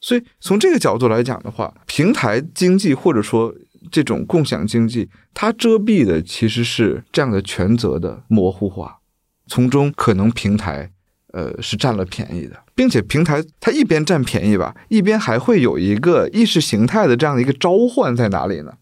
[0.00, 3.54] 所以从这个角度来讲的话，平台经济或者说
[3.90, 8.98] 这种共享经济，它遮蔽的其实是这样的权责的模糊化，
[9.46, 10.92] 从中可能平台。
[11.32, 18.72] 呃，是占了便宜的，并且平台它一边占便宜吧，一边还会有一个意识形态的这样的一个召唤在哪里呢？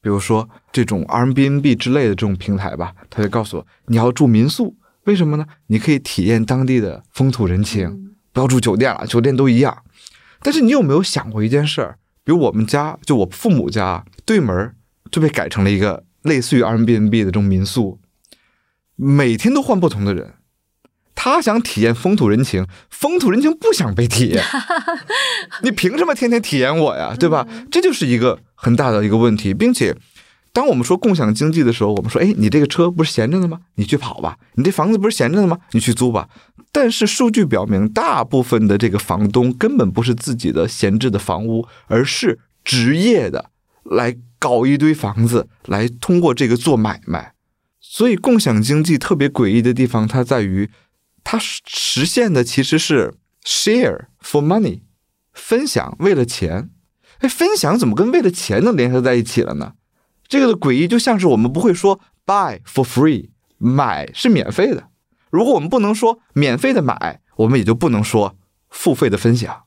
[0.00, 5.46] 比如说这种 Airbnb 之类的这种平台吧，它就告诉我你要住民宿，为什么呢？
[5.68, 9.84] 你可以体验当地的风土人情，不要住酒店了，酒店都一样。
[10.40, 11.98] 但是你有没有想过一件事儿？
[12.24, 14.74] 比如我们家就我父母家对门
[15.12, 18.00] 就被改成了一个类似于 Airbnb 的这种民宿，
[18.96, 20.34] 每天都换不同的人。
[21.24, 24.42] 他想体验风土人情，风土人情不想被体验，
[25.62, 27.14] 你凭什么天天体验我呀？
[27.16, 27.46] 对吧？
[27.70, 29.94] 这就是一个很大的一个问题，并且，
[30.52, 33.60] 当我们说共享经济的时候，我们说，哎，你这个车不是闲着的吗？
[33.76, 34.36] 你去跑吧。
[34.56, 35.60] 你这房子不是闲着的吗？
[35.70, 36.28] 你去租吧。
[36.72, 43.50] 但是数据表明，大部分的这个房东根本不是自己的闲置的房屋，而是职业的
[43.84, 47.34] 来搞一堆房子，来通过这个做买卖。
[47.80, 50.68] 所以，共享经济特别诡异的地方，它在于
[51.24, 53.14] 它实现的其实是
[53.44, 54.82] share for money，
[55.32, 56.70] 分享为了钱。
[57.18, 59.74] 哎，分享怎么跟为了钱能联合在一起了呢？
[60.26, 64.88] 这个的诡异就像是我们不会说 buy for free，买是免费的。
[65.30, 68.36] 如果我们不能说免费的买，我们也就不能说
[68.68, 69.62] 付费的分享。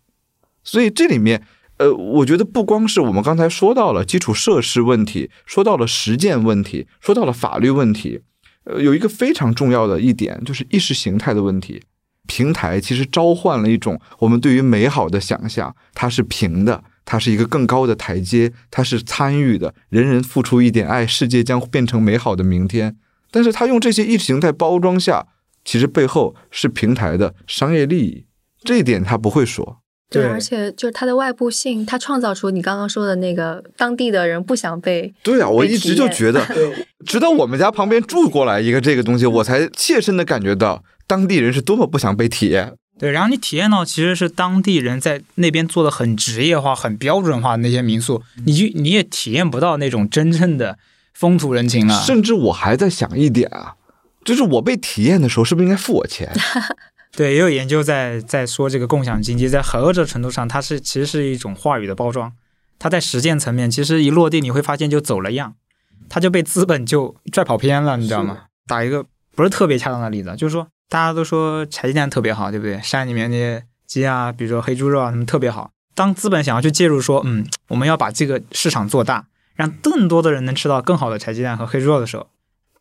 [0.64, 1.47] 所以这里面，
[1.78, 8.22] 呃，我觉得不光是我们刚才说到了基础设施问题，说到了实践问题，说到了法律问题，
[8.66, 11.82] 呃，有一个非常重要的一点就是意识形态的问题。
[12.28, 16.84] 平台其实召唤了一种我们对于美好的想象，它是平的。
[17.07, 22.97] 它是一个更高的台阶，它是参与的，人人付出一点爱，世界将变成美好的明天。
[23.30, 25.28] 但是他用这些意识形态包装下，
[25.63, 28.26] 其实背后是平台的商业利益，
[28.63, 29.84] 这一点他不会说。
[30.10, 35.14] 对，而且就是它的外部性，它创造出你刚刚说的那个当地的人不想被。
[35.24, 36.45] 对啊，我一直就觉得，
[37.06, 42.74] 直到我们家旁边住过来一个这个东西，我才切身的感觉到当地人是多么不想被体验。
[42.97, 50.78] 对，然后你体验到其实是当地人在那边做的很职业化、很标准化的那些民宿，你就你也体验不到那种真正的
[51.14, 52.01] 风土人情了。
[52.03, 53.74] 甚至我还在想一点啊，
[54.24, 56.32] 就是我被体验的时候，是不是应该付我钱？
[57.16, 62.34] 对，也有研究在在说这个共享经济在很大程度上，它是其实是一种话语的包装。
[62.78, 65.55] 它在实践层面，其实一落地你会发现就走了样，
[66.09, 68.43] 它就被资本就拽跑偏了，你知道吗？
[68.68, 69.05] 打一个
[69.36, 70.68] 不是特别恰当的例子，就是说。
[70.88, 72.80] 大家都说柴鸡蛋特别好，对不对？
[72.80, 75.72] 山里面那些鸡啊，比如说黑猪肉啊，什么特别好。
[75.95, 82.28] 当资本想要去介入，说嗯，我们要把这个市场做大，让更多的人能吃到更好的柴鸡蛋和黑猪肉的时候，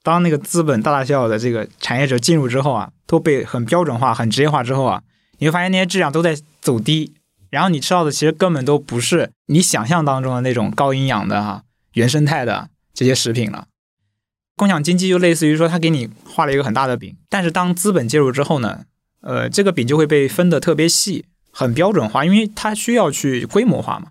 [0.05, 5.02] 当那个资本大大小小的这个产业者进入之后啊，都被很标准化、很职业化之后啊，
[5.38, 7.14] 你会发现那些质量都在走低，
[7.48, 11.62] 然后你吃到的其实根本都不是你想象当中的那种高营养的哈、
[11.94, 13.66] 原生态的这些食品了。
[14.57, 18.84] 共享经济就类似于说，他给你画了一个很大的饼，但是当资本介入之后呢，
[19.22, 24.09] 呃，这个饼就会被分得特别细，很标准化，因为它需要去规模化嘛，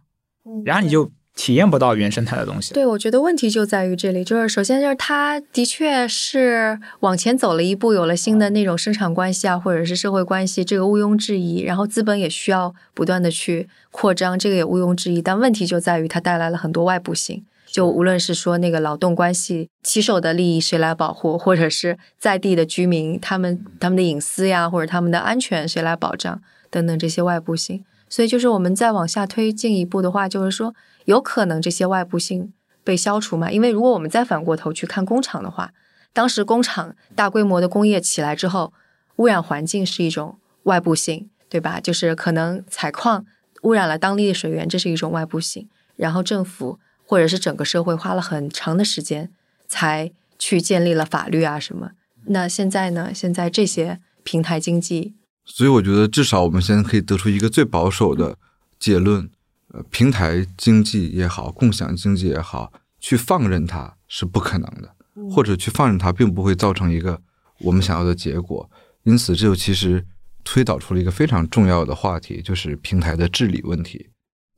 [0.65, 2.73] 然后你就体验不到原生态的东西。
[2.73, 11.61] 对，我觉得问题就在于这里，就是首先就是它的确是往前走了一步，有了新的那种生产关系啊，或者是社会关系，这个毋庸置疑。
[11.61, 15.21] 然后资本也需要不断的去扩张，这个也毋庸置疑。
[15.21, 17.43] 但问题就在于它带来了很多外部性。
[17.65, 30.75] 就无论是说那个劳动关系骑手的利益谁来保护，或者是在地的居民他们他们的隐私呀，或者他们的安全谁来保障等等这些外部性，所以就是我们再往下推进一步的话，就是说
[31.05, 33.51] 有可能这些外部性被消除嘛？
[33.51, 35.73] 因为如果我们再反过头去看工厂的话，
[36.11, 38.73] 当时工厂大规模的工业起来之后，
[39.17, 41.79] 污染环境是一种外部性，对吧？
[41.79, 43.25] 就是可能采矿
[43.63, 46.79] 污染了当地的水源，这是一种外部性，然后政府。
[47.05, 49.29] 或者是整个社会花了很长的时间
[49.67, 51.91] 才去建立了法律啊什么？
[52.27, 53.11] 那现在呢？
[53.13, 58.37] 现在这些平台经济，所以我觉得至少我们现在可以得出一个最保守的
[58.79, 59.29] 结论：
[59.73, 64.95] 呃，平台经济也好，共享经济也好，去放任它是不可能的，
[65.31, 67.19] 或者去放任它并不会造成一个
[67.59, 68.69] 我们想要的结果。
[69.03, 70.05] 因此，这就其实
[70.43, 74.09] 推导出了一个非常重要的话题，就是平台的治理问题。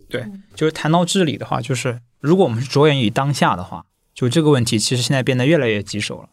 [0.09, 6.30] 对，就是谈到治理的话，就是如果我们是着眼于当下的话，就这个问题其实现在变得越来越棘手了。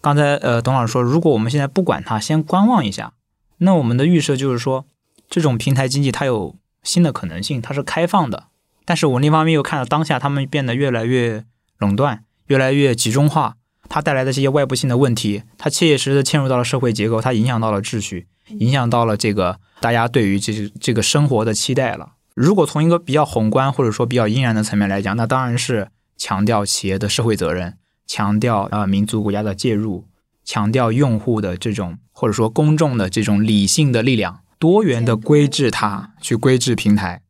[0.00, 3.14] 刚才呃，董老师说，如果我们现在不管它，先观望一下，
[3.58, 4.84] 那我们的预设就是说，
[5.28, 6.54] 这种平台经济它有
[6.86, 8.44] 新的可能性，它是开放的。
[8.86, 11.44] 但是我另一方面又看到当下他们变得越来越
[11.78, 13.56] 垄断，越来越集中化，
[13.88, 22.12] 它带来的这些外部性的问题，它切切实实嵌入到了社会结构，它影响到了秩序，影响到了这个大家对于这这个生活的期待了。
[22.34, 27.76] 如果从一个比较宏观或者说比较阴然的层面来讲，那当然是强调企业的社会责任，
[28.06, 30.04] 强调呃民族国家的介入，
[30.44, 37.22] 强调用户的这种或者说公众的这种理性的力量，多元的规制它，去规制平台。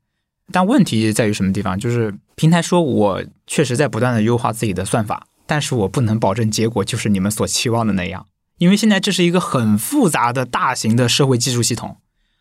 [0.53, 1.79] 但问题在于什么地方？
[1.79, 8.27] 就是平台说我确实在不断的优化自己的算法，但是我不能保证结果就是你们所期望的那样，
[8.59, 11.97] 因为现在这是一个很复杂的大型的社会技术系统。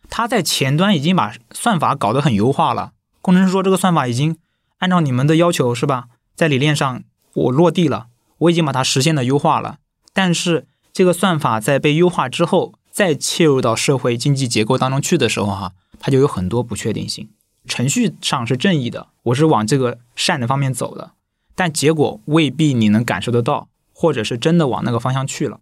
[0.07, 2.91] 它在前端已经把算法搞得很优化了。
[3.23, 4.38] 工程师说，这个算法已经
[4.77, 6.05] 按照你们的要求，是吧？
[6.36, 7.01] 在理念上
[7.33, 8.05] 我落地了，
[8.38, 9.79] 我已经把它实现了优化了。
[10.13, 17.27] 但是这个算法在被优化之后，再切入到社会经济结构当中去的时候，哈，它就有很多不确定性。
[17.67, 21.11] 程序上是正义的，我是往这个善的方面走的，
[21.55, 25.59] 但结果未必你能感受得到，或者是真的往那个方向去了。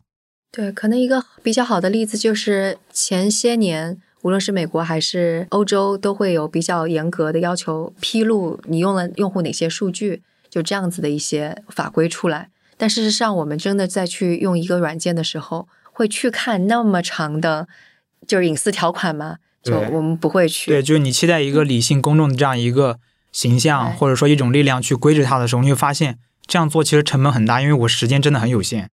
[0.52, 10.22] 对，可能一个比较好的例子就是前些年，无论是美国还是欧洲，都会有比较严格的要求披露你用了用户哪些数据，
[10.52, 12.52] 就这样子的一些法规出来。
[12.78, 17.68] 但事实上，我们真的在去用一个软件的时候，会去看那么长的，
[18.28, 19.38] 就是隐私条款吗？
[19.62, 20.72] 就我们不会去。
[20.72, 23.00] 对，就是你期待一个理性公众的这样一个
[23.32, 28.90] 形象，或者说一种力量去规制它的时候，你会发现这样做其实成本很大，因为我时间真的很有限，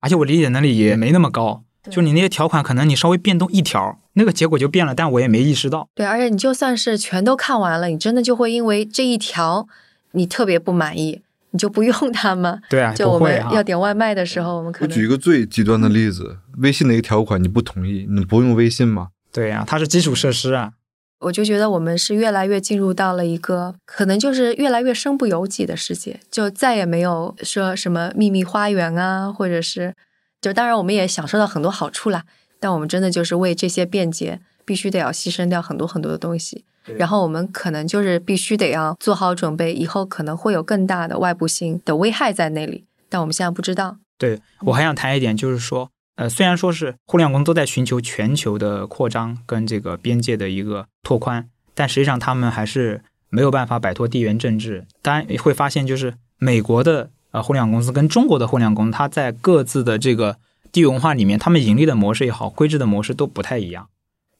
[0.00, 1.64] 而且我理解能力也没那么高。
[1.90, 5.88] 就你那些条款，可能你稍微变动一条，那个结果就变了，但我也没意识到。
[5.94, 9.68] 对，而且你就算是全都看完了，你真的就会因为这一条
[10.10, 11.22] 你特别不满意。
[11.56, 12.60] 你就不用它吗？
[12.68, 19.08] 对啊，就我们要点外卖的时候，我们可能我举一个最极端的例子，微信的一个条款你不同意，你不用微信吗？
[19.32, 20.72] 对呀，它是基础设施啊。
[21.20, 29.94] 我就觉得我们是越来越进入到了一个可能就是越来越身不由己的世界，就再也没有说什么秘密花园啊，或者是
[30.42, 32.24] 就当然我们也享受到很多好处啦，
[32.60, 36.66] 但我们真的就是为这些便捷，必须得要牺牲掉很多很多的东西。
[36.96, 43.96] 然后我们可能就是必须得要做好准备，以后可能会有更大的外部性的危害在那里，但我们现在不知道。
[44.16, 54.86] 对我还想谈一点，就是说，呃，虽然说是互联网公司都在寻求全球的扩张跟这个边界的一个拓宽，但实际上他们还是没有办法摆脱地缘政治。
[55.02, 60.38] 当然会发现，就是美国的呃互联网公司跟中国的互联网公司，它在各自的这个
[60.70, 63.88] 地域文化里面，他们盈利的模式也好，规制的模式都不太一样。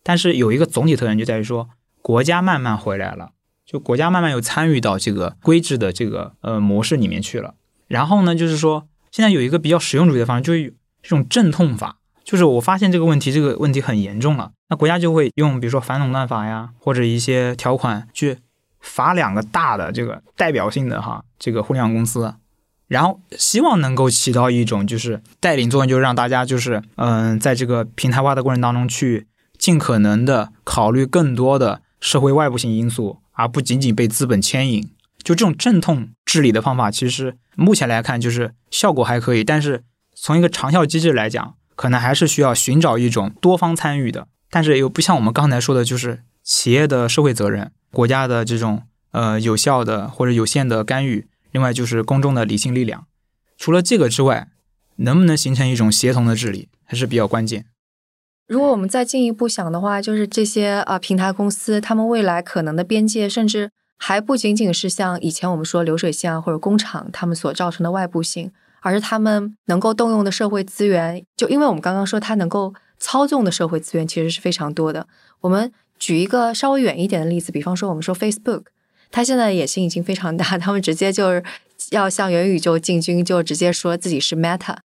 [0.02, 1.68] 但是有一个总体特征就在于说。
[2.06, 3.30] 国家慢慢回来了，
[3.64, 7.54] 就国家慢慢又参与到这个规制的这个呃模式里面去了。
[7.88, 11.96] 然后呢，就是说现在有一个比较实用主义的方式，就是这种阵痛法。
[12.22, 18.38] 就是我发现这个问题，这个问题很严重了，那国家就会用比如说反垄断法呀，或者一些条款去
[18.78, 22.32] 罚两个大的这个代表性的哈这个互联网公司，
[22.86, 29.26] 然后希望能够起到一种就是带领作用，就是让大家就是嗯在这个平台化的过程当中去
[29.58, 31.82] 尽可能的考虑更多的。
[32.00, 34.90] 社会外部性因素，而不仅仅被资本牵引，
[35.22, 39.42] 就这种阵痛治理的方法，其实目前来看就是效果还可以。
[39.42, 39.84] 但是
[40.14, 53.06] 从一个长效机制来讲，可能还是需要寻找一种多方参与的，但是又不像我们刚才说的，就是企业的社会责任、国家的这种呃有效的或者有限的干预，另外就是公众的理性力量。
[53.58, 54.48] 除了这个之外，
[54.96, 57.66] 能不能形成一种协同的治理，还是比较关键。
[58.48, 71.24] 如果我们再进一步想的话，就是这些啊平台公司，他们未来可能的边界，甚至还不仅仅是像以前我们说流水线啊或者工厂他们所造成的外部性，而是他们能够动用的社会资源。
[71.36, 75.08] 就因为我们刚刚说，它能够操纵的社会资源其实是非常多的。
[75.40, 78.66] 我们举一个稍微远一点的例子，比方说我们说 Facebook，
[79.10, 81.42] 它现在野心已经非常大，他们直接就是
[81.90, 84.76] 要向元宇宙进军，就直接说自己是 Meta。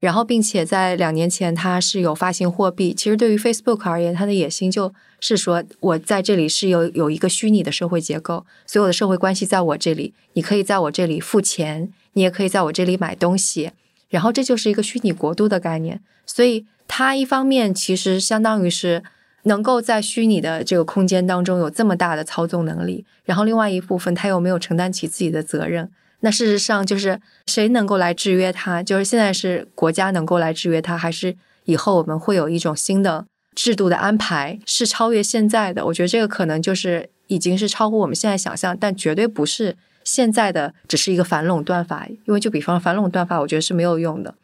[0.00, 2.94] 然后，并且在两年前，它是有发行货币。
[2.94, 13.72] 其实对于 Facebook 而言，它的野心就是说，我在这里是有有一个虚拟的社会结构，所有的社会关系在我这里，你可以在我这里付钱，你也可以在我这里买东西。
[14.08, 16.00] 然后这就是一个虚拟国度的概念。
[16.24, 19.02] 所以它一方面其实相当于是
[19.42, 25.90] 能够在虚拟的这个空间当中有这么大的操纵能力，然后另外一部分它又没有承担起自己的责任。
[26.20, 28.82] 那事实上，就是谁能够来制约它？
[28.82, 35.86] 就是现在是国家能够来制约它，还是以后我们会有一种新的制度的安排，是超越现在的？
[35.86, 42.08] 我觉得这个可能就是已经是超乎我们现在想象，但绝对不是现在的，只是一个反垄断法。
[42.08, 44.34] 因为就比方反垄断法，我觉得是没有用的，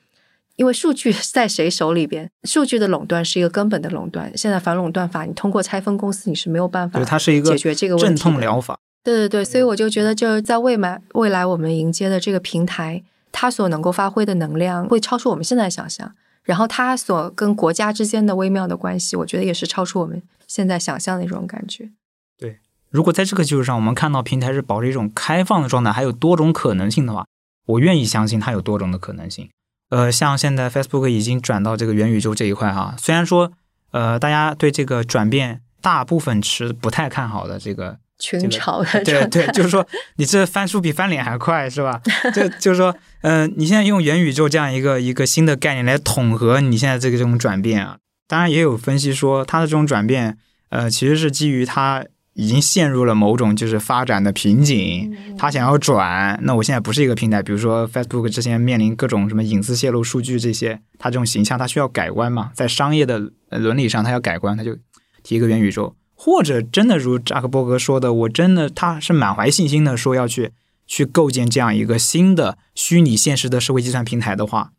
[0.54, 4.30] 因为数据在谁手里边，数据的垄断是一个根本的垄断。
[4.36, 8.22] 现在反垄断法，你通过拆分公司，你是没有办法，它是一个解决这个问题。
[8.22, 8.78] 阵痛疗法。
[9.04, 16.14] 对对对，所以我就觉得，就是在未来未来我们迎接的这个平台，它所能够发挥的能量会超出我们现在想象。
[16.42, 21.90] 然后它所跟国家之间的微妙的关系，我觉得也是超出我们现在想象的一种感觉。
[22.38, 22.58] 对，
[22.88, 27.26] 如果在这个基础上，我们看到平台是保持一种开放的状态，还有多种可能性的话，
[27.66, 29.50] 我愿意相信它有多种的可能性。
[29.90, 33.52] 呃，像现在 Facebook 已经转到这个元宇宙这一块哈，虽然说
[33.90, 37.98] 呃大家对这个转变大部分持不太看好的这个。
[38.18, 39.86] 群嘲的对对，就是说
[40.16, 42.00] 你这翻书比翻脸还快，是吧？
[42.34, 50.38] 就就是说，嗯，你现在用元宇宙这样一个一个新的概念来统合你现在这个这种转变啊，当然也有分析说它的这种转变，
[50.70, 52.04] 呃，其实是基于它
[52.34, 56.38] 已经陷入了某种就是发展的瓶颈，它想要转。
[56.42, 64.76] 那我现在不是一个平台，比如说 Facebook 之前面临各种什么隐私泄露、数据这些，它这种形象它需要改观嘛，在商业的伦理上它要改观，它就
[65.22, 65.94] 提一个元宇宙。
[66.14, 70.52] 或者真的如扎克伯格说的，我真的他是满怀信心的说要去
[70.86, 74.72] 去构建这样一个新的虚拟现实的社会计算平台的话，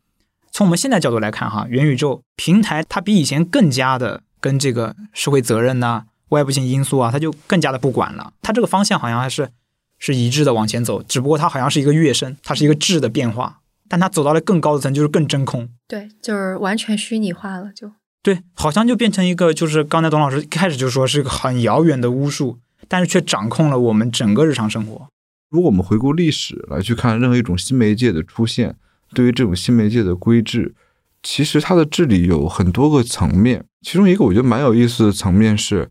[0.50, 8.32] 从我们现在角度来看，哈，元宇宙平台它比以前更加的跟这个社会责任呐、外部性因素啊，它就更加的不管了。
[8.40, 9.50] 它这个方向好像还是
[9.98, 15.68] 是一致的往前走，只不过它好像是一个跃升，它是一个质的变化，但它走到了更高的层，就是更真空。
[15.86, 17.92] 对，就是完全虚拟化了，就
[18.26, 22.58] 对，好像就变成一个，就是刚才董老师一开始就说是一个很遥远的巫术，
[22.88, 25.06] 但是却掌控了我们整个日常生活。
[25.48, 28.74] 如果我们回顾历史来去看任何一种新媒介的出现，
[29.14, 30.74] 对于这种新媒介的规制，
[31.22, 33.64] 其实它的治理有很多个层面。
[33.82, 35.88] 其中一个我觉得蛮有意思的层面是，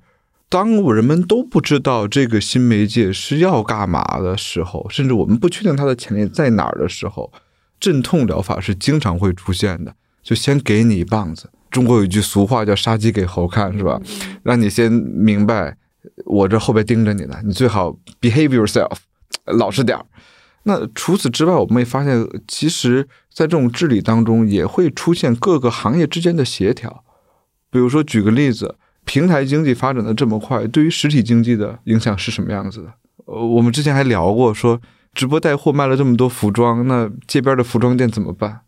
[0.49, 7.32] 当人们都不知道这个新媒介是要干嘛的时候，甚至我们不确定它的潜力在哪儿的时候，
[7.80, 9.95] 镇痛疗法是经常会出现的。
[10.22, 11.49] 就先给你一棒子。
[11.76, 13.99] 中国有一句俗话叫“杀鸡给猴看”，是吧？
[14.43, 15.76] 让你先明白，
[16.23, 18.95] 我这后边盯着你呢，你最好 behave yourself。
[19.43, 20.06] 老实点儿。
[20.64, 27.03] 那除此之外，我们也发现，其实，在这种治理当中，也会出现各个行业之间的协调。
[27.69, 32.93] 比如说，举个例子，平台经济发展的这么快，对于实体经济的影响是什么样子的？
[33.26, 34.80] 呃，我们之前还聊过，说
[35.14, 38.61] 直播带货卖了这么多服装，那街边的服装店怎么办？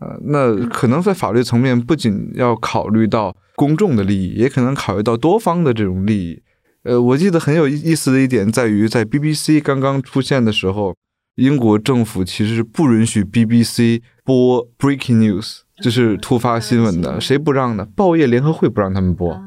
[0.00, 6.42] 呃，那可能在法律层面，不仅要考虑到公众的利益，也可能考虑到多方的这种利益。
[6.84, 10.96] 呃，我记得很有意思的一点在于，在 BBC 刚刚出现的时候，
[11.36, 17.20] 英国政府其实是不允许 BBC 播 breaking news，就是突发新闻的。
[17.20, 17.86] 谁不让呢？
[17.94, 19.40] 报业联合会不让他们播，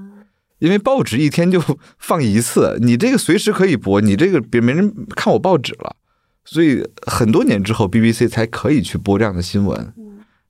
[0.60, 1.62] 因为报纸一天就
[1.98, 5.96] 放一次，你这个随时可以播，你这个别没人看我报纸了。
[6.46, 9.92] 所以很多年之后，BBC 才可以去播这样的新闻。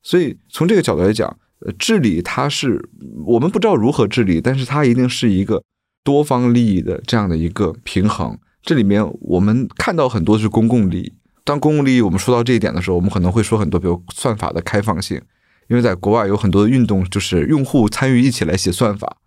[0.06, 1.27] 所以从这个角度来讲，
[1.65, 2.88] 呃，治理它是
[3.26, 5.61] 我们不知道如何治理，但是它一定是一个。
[6.06, 11.14] 多方利益的这样的一个平衡，这里面我们看到很多是公共利益。
[11.44, 15.19] 当公共利益我们说到这一点的时候，我们可能会说很多，比如算法的开放性，
[15.68, 19.18] 因为在国外有很多的运动，就是用户参与一起来写算法。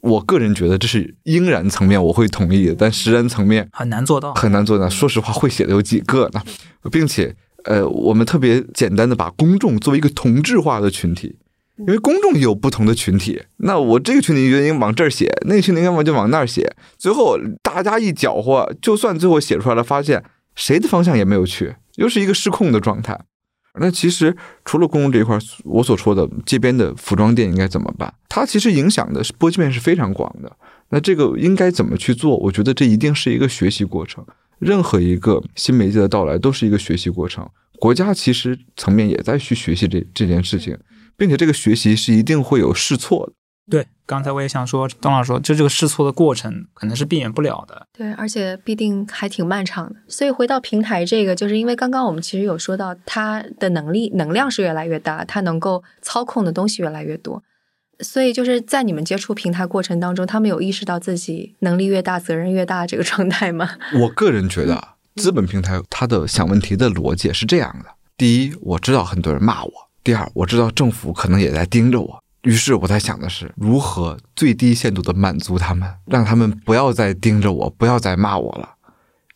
[0.00, 4.88] 我个人觉得这是应然层面我会同意的，但实然层面很难做到，很难做到。
[4.88, 6.42] 说实话，会写的有几个呢？
[6.90, 11.36] 并且，呃，我们特别简单的把公众作为一个同质化的群体。
[11.76, 20.22] 因为公众有不同的群体，那我这个群体原因往这儿写，那个群体要么就往那儿写，最后大家一搅和，就算最后写出来了，发现
[20.54, 23.18] 谁的方向也没有去，又是一个失控的状态。
[23.80, 28.14] 那其实除了公共这一块，我所说的街边的服装店应该怎么办？
[28.28, 30.56] 它其实影响的是波及面是非常广的。
[30.90, 32.36] 那这个应该怎么去做？
[32.36, 34.24] 我觉得这一定是一个学习过程。
[34.58, 37.48] 任何一个新媒介的到来都是一个学习过程。
[37.78, 40.78] 国家其实层面也在去学习这这件事情。
[41.16, 43.32] 并且这个学习是一定会有试错的。
[43.70, 47.86] 对，刚才我也想说，董老师说，就这个试错的过程可能是避免不了的。
[47.96, 49.96] 对，而且必定还挺漫长的。
[50.08, 57.42] 所以回到平台这个，就是因为刚刚我们其实有说到，它的能力能量是越来越大，它能够操控的东西越来越多。
[58.00, 63.70] 所以就是在你们接触平台过程当中，他们有意识到自己能力越大，责任越大这个状态吗？
[64.00, 69.72] 我个人觉得，资本平台它的想问题的逻辑是这样的：第一，我知道很多人骂我。
[70.02, 78.70] 第二，我知道政府可能也在盯着我，于是我在想的是如何最低限度的满足他们，让他们不要再盯着我，不要再骂我了。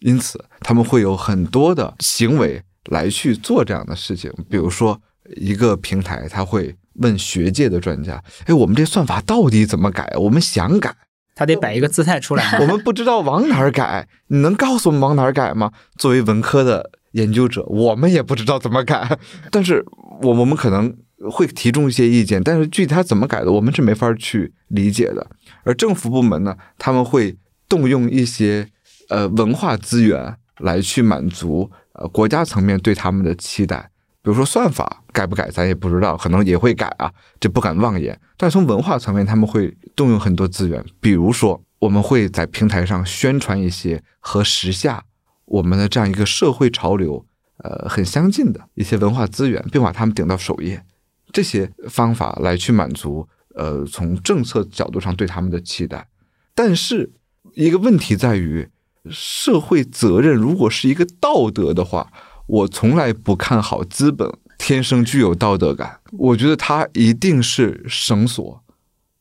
[0.01, 4.33] 因此，他们会有很多的行为来去做这样的事情。
[4.51, 5.01] 比如说，
[5.37, 10.13] 一个平台他会问学界的专家：“哎，我们这算法到底怎么改？
[10.17, 10.95] 我们想改，
[11.35, 16.91] 他得摆一个姿态出来， 我们不知道往哪儿改，你能告诉我们往哪儿改吗？”作为文科的。
[17.13, 19.19] 研究者，我们也不知道怎么改，
[19.51, 19.83] 但是
[20.21, 20.95] 我我们可能
[21.33, 25.27] 会提供一些意见，但是具体他怎么改的，我们是没法去理解的。
[25.65, 27.35] 而政府部门呢，他们会
[27.67, 28.69] 动用一些
[29.09, 33.91] 呃文化资源来去满足呃国家层面对他们的期待。
[34.23, 38.19] 比如说算法改不改，咱也不知道，可能也会改啊，这不敢妄言。
[38.37, 45.05] 但从文化层面，他们会动用很多资源，比如说我们会在平台上宣传一些和时下。
[45.47, 47.25] 我们的这样一个社会潮流，
[47.65, 50.85] 呃，很相近的一些文化资源，并把它们顶到首页，
[51.33, 56.07] 这些方法来去满足，呃，从政策角度上对他们的期待。
[56.55, 57.11] 但是
[57.55, 58.69] 一个问题在于，
[59.11, 62.13] 社会责任如果是一个道德的话，
[62.49, 66.01] 我从来不看好资本天生具有道德感。
[66.11, 68.63] 我觉得它一定是绳索，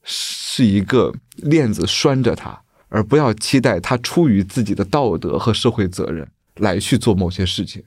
[0.04, 2.64] 是一个链子拴着它。
[2.90, 6.26] 而不要期待它出于自己的道德和社会责任
[6.56, 7.84] 来去做某些事情。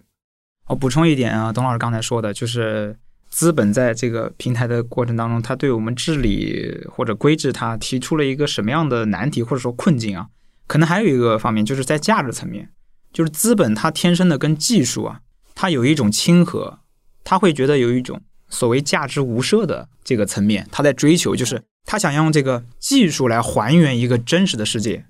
[0.66, 2.94] 我补充一点啊，董老师刚才说的，就是
[3.30, 10.26] 资本在这个平台的过程当中，它对我们治理或者规制它提出了一个什么样的难题或者说困境啊？
[10.66, 12.68] 可能还有一个方面，就是在价值层面，
[13.10, 15.22] 就是资本它天生的跟技术啊，
[15.54, 16.78] 它有一种亲和，
[17.24, 25.04] 他会觉得有一种所谓价值无涉的这个层面，他在追求，就是他想用这个技术来还原一个真实的世界，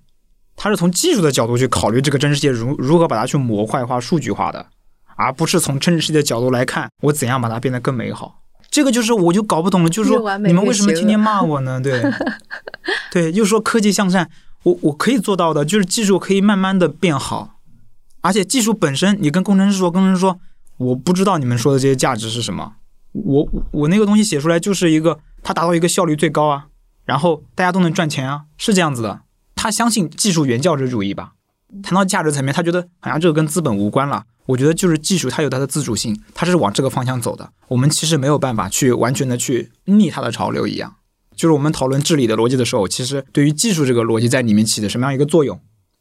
[0.57, 4.67] 他是从技术的角度去考虑这个真实世界如如何把它去模块化、数据化的，
[5.17, 8.43] 而不是从真实世界的角度来看我怎样把它变得更美好。
[8.71, 11.81] 这个就是我就搞不懂了，就是说你们为什么天天骂我呢？
[11.81, 12.03] 对，
[13.11, 14.31] 对，又说科技向善，
[14.63, 17.60] 我我可以做到的，就是技术可以慢慢的变好，
[18.21, 20.39] 而且技术本身，你跟工程师说，工程师说
[20.77, 22.75] 我不知道你们说的这些价值是什么。
[23.13, 26.67] 我我那个东西写出来就是一个，它达到一个效率最高啊，
[27.05, 29.23] 然后大家都能赚钱啊，是这样子的。
[29.57, 31.33] 他相信技术原教旨主义吧？
[31.83, 34.25] 谈到价值层面，他觉得好像这个跟资本无关了。
[34.47, 37.53] 我觉得就是技术它有它的自主性，它是往这个方向走的。
[37.69, 40.97] 我们其实没有办法去完全的去逆它的潮流一样。
[41.37, 45.61] 就是我们讨论治理的逻辑的时候，其实对于技术这个逻辑在里面起的什么样一个作用？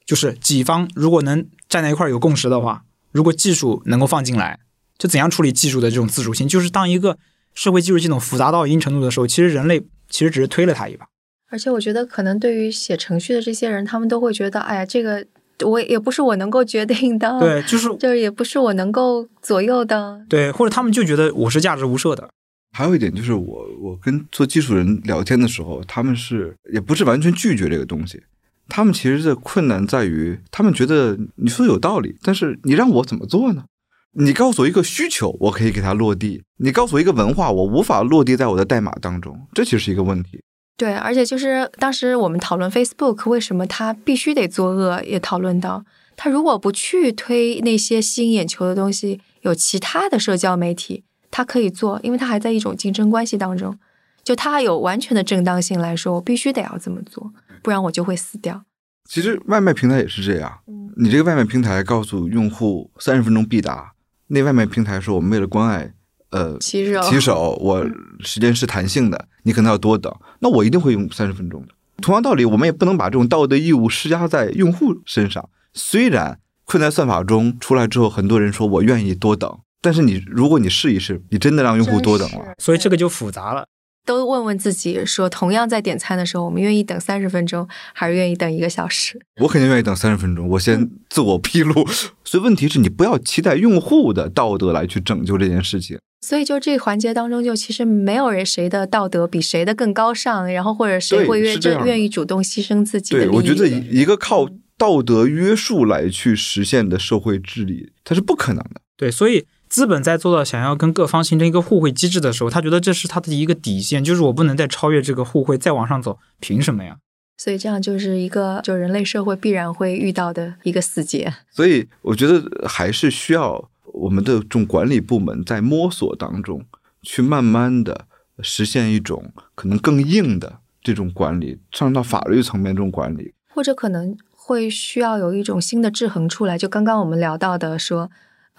[0.10, 4.60] 就是己方如果能站在一块有共识的话，如果技术能够放进来。
[4.98, 6.48] 就怎样处理技术的这种自主性？
[6.48, 7.18] 就是当一个
[7.53, 9.80] 社会技术系统复杂到一定程度的时候，其实人类
[10.10, 11.06] 其实只是推了它一把。
[11.52, 15.26] 而且我觉得，可能对于写程序的这些人，他们都会觉得，哎呀，这个
[15.64, 22.30] 我也不是我能够决定的，对，就是 就是也不是我能够左右的，对，或者他们就觉得我是价值无设的。
[22.73, 28.22] 还有一点就是，我我跟做技术人聊天的时候，他们是也不是完全拒绝这个东西，
[28.69, 33.65] 他们其实的困难在于，他们觉得你说的有道理，但是你让我怎么做呢？
[34.13, 40.41] 你告诉我一个需求，我可以给它落地；你告诉我一个文化，我无法落地在我的代码当中，这其实是一个问题。
[40.77, 45.83] 对，而且就是当时我们讨论 Facebook 为什么它必须得作恶，也讨论到，
[46.15, 53.77] 它如果不去推那些吸引眼球的东西，有其他的社交媒体，它可以做，因为它还在一种竞争关系当中，
[54.23, 57.31] 就它有完全的正当性来说，我必须得要这么做，
[57.64, 58.64] 不然我就会死掉。
[59.10, 60.60] 其实外卖平台也是这样，
[60.98, 63.94] 你这个外卖平台告诉用户三十分钟必达。
[64.27, 65.91] 那外卖平台说，我们为了关爱，
[66.30, 67.84] 呃，骑手，骑手，我
[68.19, 71.69] 时间是弹性的，你可能要多等，那我一定会用三十分钟的。
[72.02, 75.49] 同样道理，我们也不能把这种道德义务施加在用户身上。
[75.73, 83.65] 虽然困在算法中出来之后，很多人说我愿意多等，但是你如果你试一试，你真的让用户多等了，所以这个就复杂了。
[84.10, 89.22] 都问问自己，说同样在点餐的时候，我们愿意等三十分钟，还是愿意等一个小时？
[89.40, 90.49] 我肯定愿意等三十分钟。
[90.49, 91.88] 我先自我披露，
[92.26, 95.99] 所以问题是你不要期待用户的道德来去拯救这件事情。
[96.26, 101.56] 所以就这环节当中，就其实没有人谁的道德比谁的更高尚，然后或者谁会愿
[101.86, 103.14] 愿意主动牺牲自己。
[103.14, 108.81] 对，我觉得一个靠道德约束来去实现的社会治理，它是不可能的。
[108.98, 109.45] 对，所以。
[109.69, 116.97] 资本在做到想要跟各方形成一个互惠机制的时候，他觉得这是他的一个底线，就是我不能再超越这个互惠再往上走，凭什么呀？
[117.37, 121.31] 所以这样就是一个就人类社会必然会遇到的一个死结。
[121.51, 126.65] 所以我觉得还是需要我们的这种管理部门在摸索当中，
[127.03, 128.05] 去慢慢的
[128.41, 136.57] 实现一种可能更硬的这种管理，上升到法律层面这种管理，或者可能会需要有一种新的制衡出来。
[136.57, 138.09] 就刚刚我们聊到的说。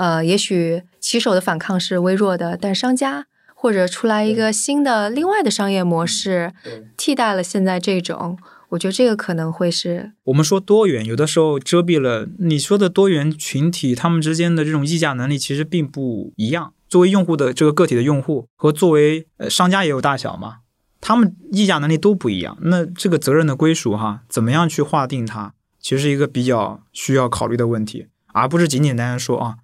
[0.00, 6.54] 呃，也许骑手的反抗是微弱的，但商家或者出来一个新的、另外的商业模式，
[6.96, 8.38] 替代了现在这种，
[8.70, 16.72] 我觉得这个可能会是我们说多元，有的时候遮蔽了你说的多元群体，他们之间的这种议价能力其实并不一样。
[16.88, 20.60] 作为用户的这个个体的用户和作为呃商家也有大小嘛，
[21.02, 22.56] 他们议价能力都不一样。
[22.62, 29.56] 那这个责任的归属哈，怎么样去划定它，其实是一个比较需要考虑的问题，而不是简简单单说啊。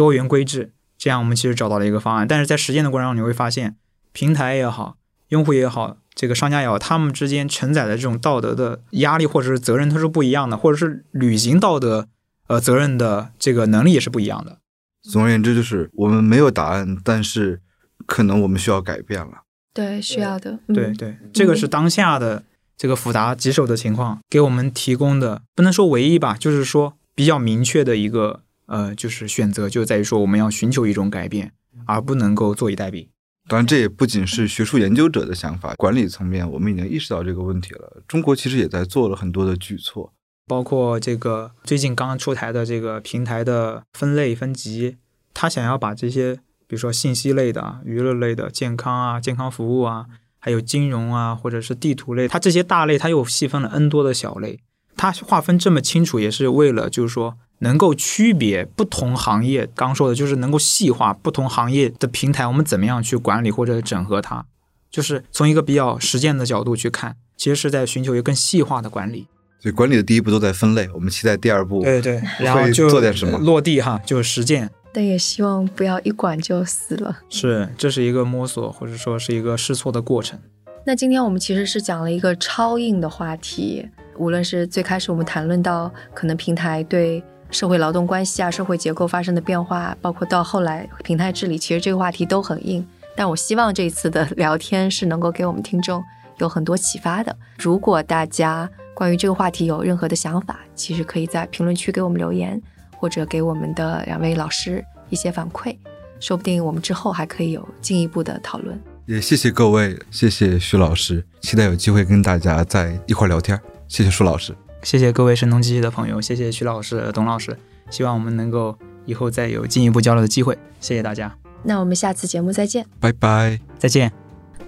[0.00, 3.76] 多元规制，这样我们其实找到了一个方案，但是在实践的过程中，你会发现，
[4.12, 4.96] 平台也好，
[5.28, 12.08] 用户也好，这个商家也好，他们之间承载的这种道德的压力或者是责任，它是不一样的，或者是履行道德
[12.46, 14.56] 呃责任的这个能力也是不一样的。
[15.02, 17.60] 总而言之，就是我们没有答案，但是
[18.06, 19.42] 可能我们需要改变了。
[19.74, 20.58] 对，需要的。
[20.68, 22.42] 对对，这个是当下的
[22.78, 28.40] 这个复杂棘手的情况给我们提供的，不能说唯一吧，就是说比较明确的一个。
[28.70, 31.52] 呃，就是选择就在于说，我们要寻求一种改变，
[31.86, 33.08] 而不能够坐以待毙。
[33.48, 38.00] 当然，这也不仅是学术研究者的想法，管理层面我们已经意识到这个问题了。
[38.06, 40.12] 中国其实也在做了很多的举措，
[40.46, 44.98] 包括这个最近刚刚出台的这个平台的分类分级，
[45.34, 46.36] 他想要把这些，
[46.68, 50.06] 比如说信息类的、娱乐类的、健康啊、健康服务啊，
[50.38, 54.60] 还有金融啊，或者是地图类，它这些大类，它又细分了 N 多的小类，
[54.96, 57.36] 它划分这么清楚，也是为了就是说。
[57.62, 64.46] 能够区别不同行业，刚说的就是能够细化不同行业的平台，我们怎么样去管理或者整合它，
[64.90, 69.26] 就是从一个比较实践的角度去看，其实是在寻求一个更细化的管理。
[69.58, 71.82] 所以管理的第一步都在分类，我们期待第二步。
[71.82, 74.70] 对对，然后就做点什么落地哈，就是实践。
[74.90, 77.18] 但也希望不要一管就死了。
[77.28, 80.38] 是，这是一个摸索，或者说是一个试错的过程。
[80.86, 83.86] 那今天我们其实是讲了一个超硬的话题，
[84.20, 92.86] 无论是最开始我们谈论到可能平台对社会劳动关系啊、社会结构发生的变化，包括到后来平台治理，其实这个话题都很硬。
[93.16, 96.04] 但我希望这一次的 聊天是能够给我们听众
[96.36, 97.34] 有很多启发的。
[97.58, 102.60] 如果大家关于这个话题有任何的想法，其实可以在评论区给我们留言，
[102.98, 105.74] 或者给我们的两位老师一些反馈，
[106.20, 108.78] 说不定我们之后还可以有进一步的讨论。
[109.06, 113.58] 也谢谢各位，谢谢徐老师，期待有机会跟大家在一块儿聊天。
[113.90, 114.54] 谢谢舒老师，
[114.84, 117.58] 谢谢各位声东击西的朋友，谢谢徐老师、董老师，
[117.90, 120.56] 希望我们能够以后再有进一步交流的机会。
[120.78, 122.86] 谢谢大家，那我们下次节目再见。
[123.00, 123.58] 拜拜。
[123.80, 124.12] 再见。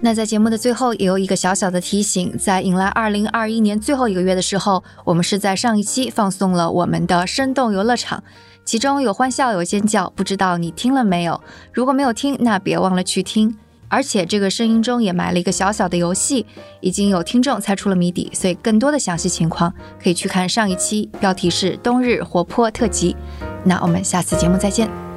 [0.01, 8.21] 那在节目的最后，也有一个小小的提醒：在迎来二零二一年最后一个月的时候，我们是在上一期放送了我们的生动游乐场，
[8.65, 11.41] 其中有欢笑，有尖叫，不知道你听了没有？
[11.71, 13.57] 如果没有听，那别忘了去听。
[13.93, 16.47] 而且这个声音中也埋了一个小小的游戏，
[16.81, 19.71] 已经有听众猜出了谜底，所以更多的详细情况
[20.01, 23.15] 可以去看上一期，标题是“冬日活泼特辑”。
[23.63, 25.12] 那我们下次节目再见。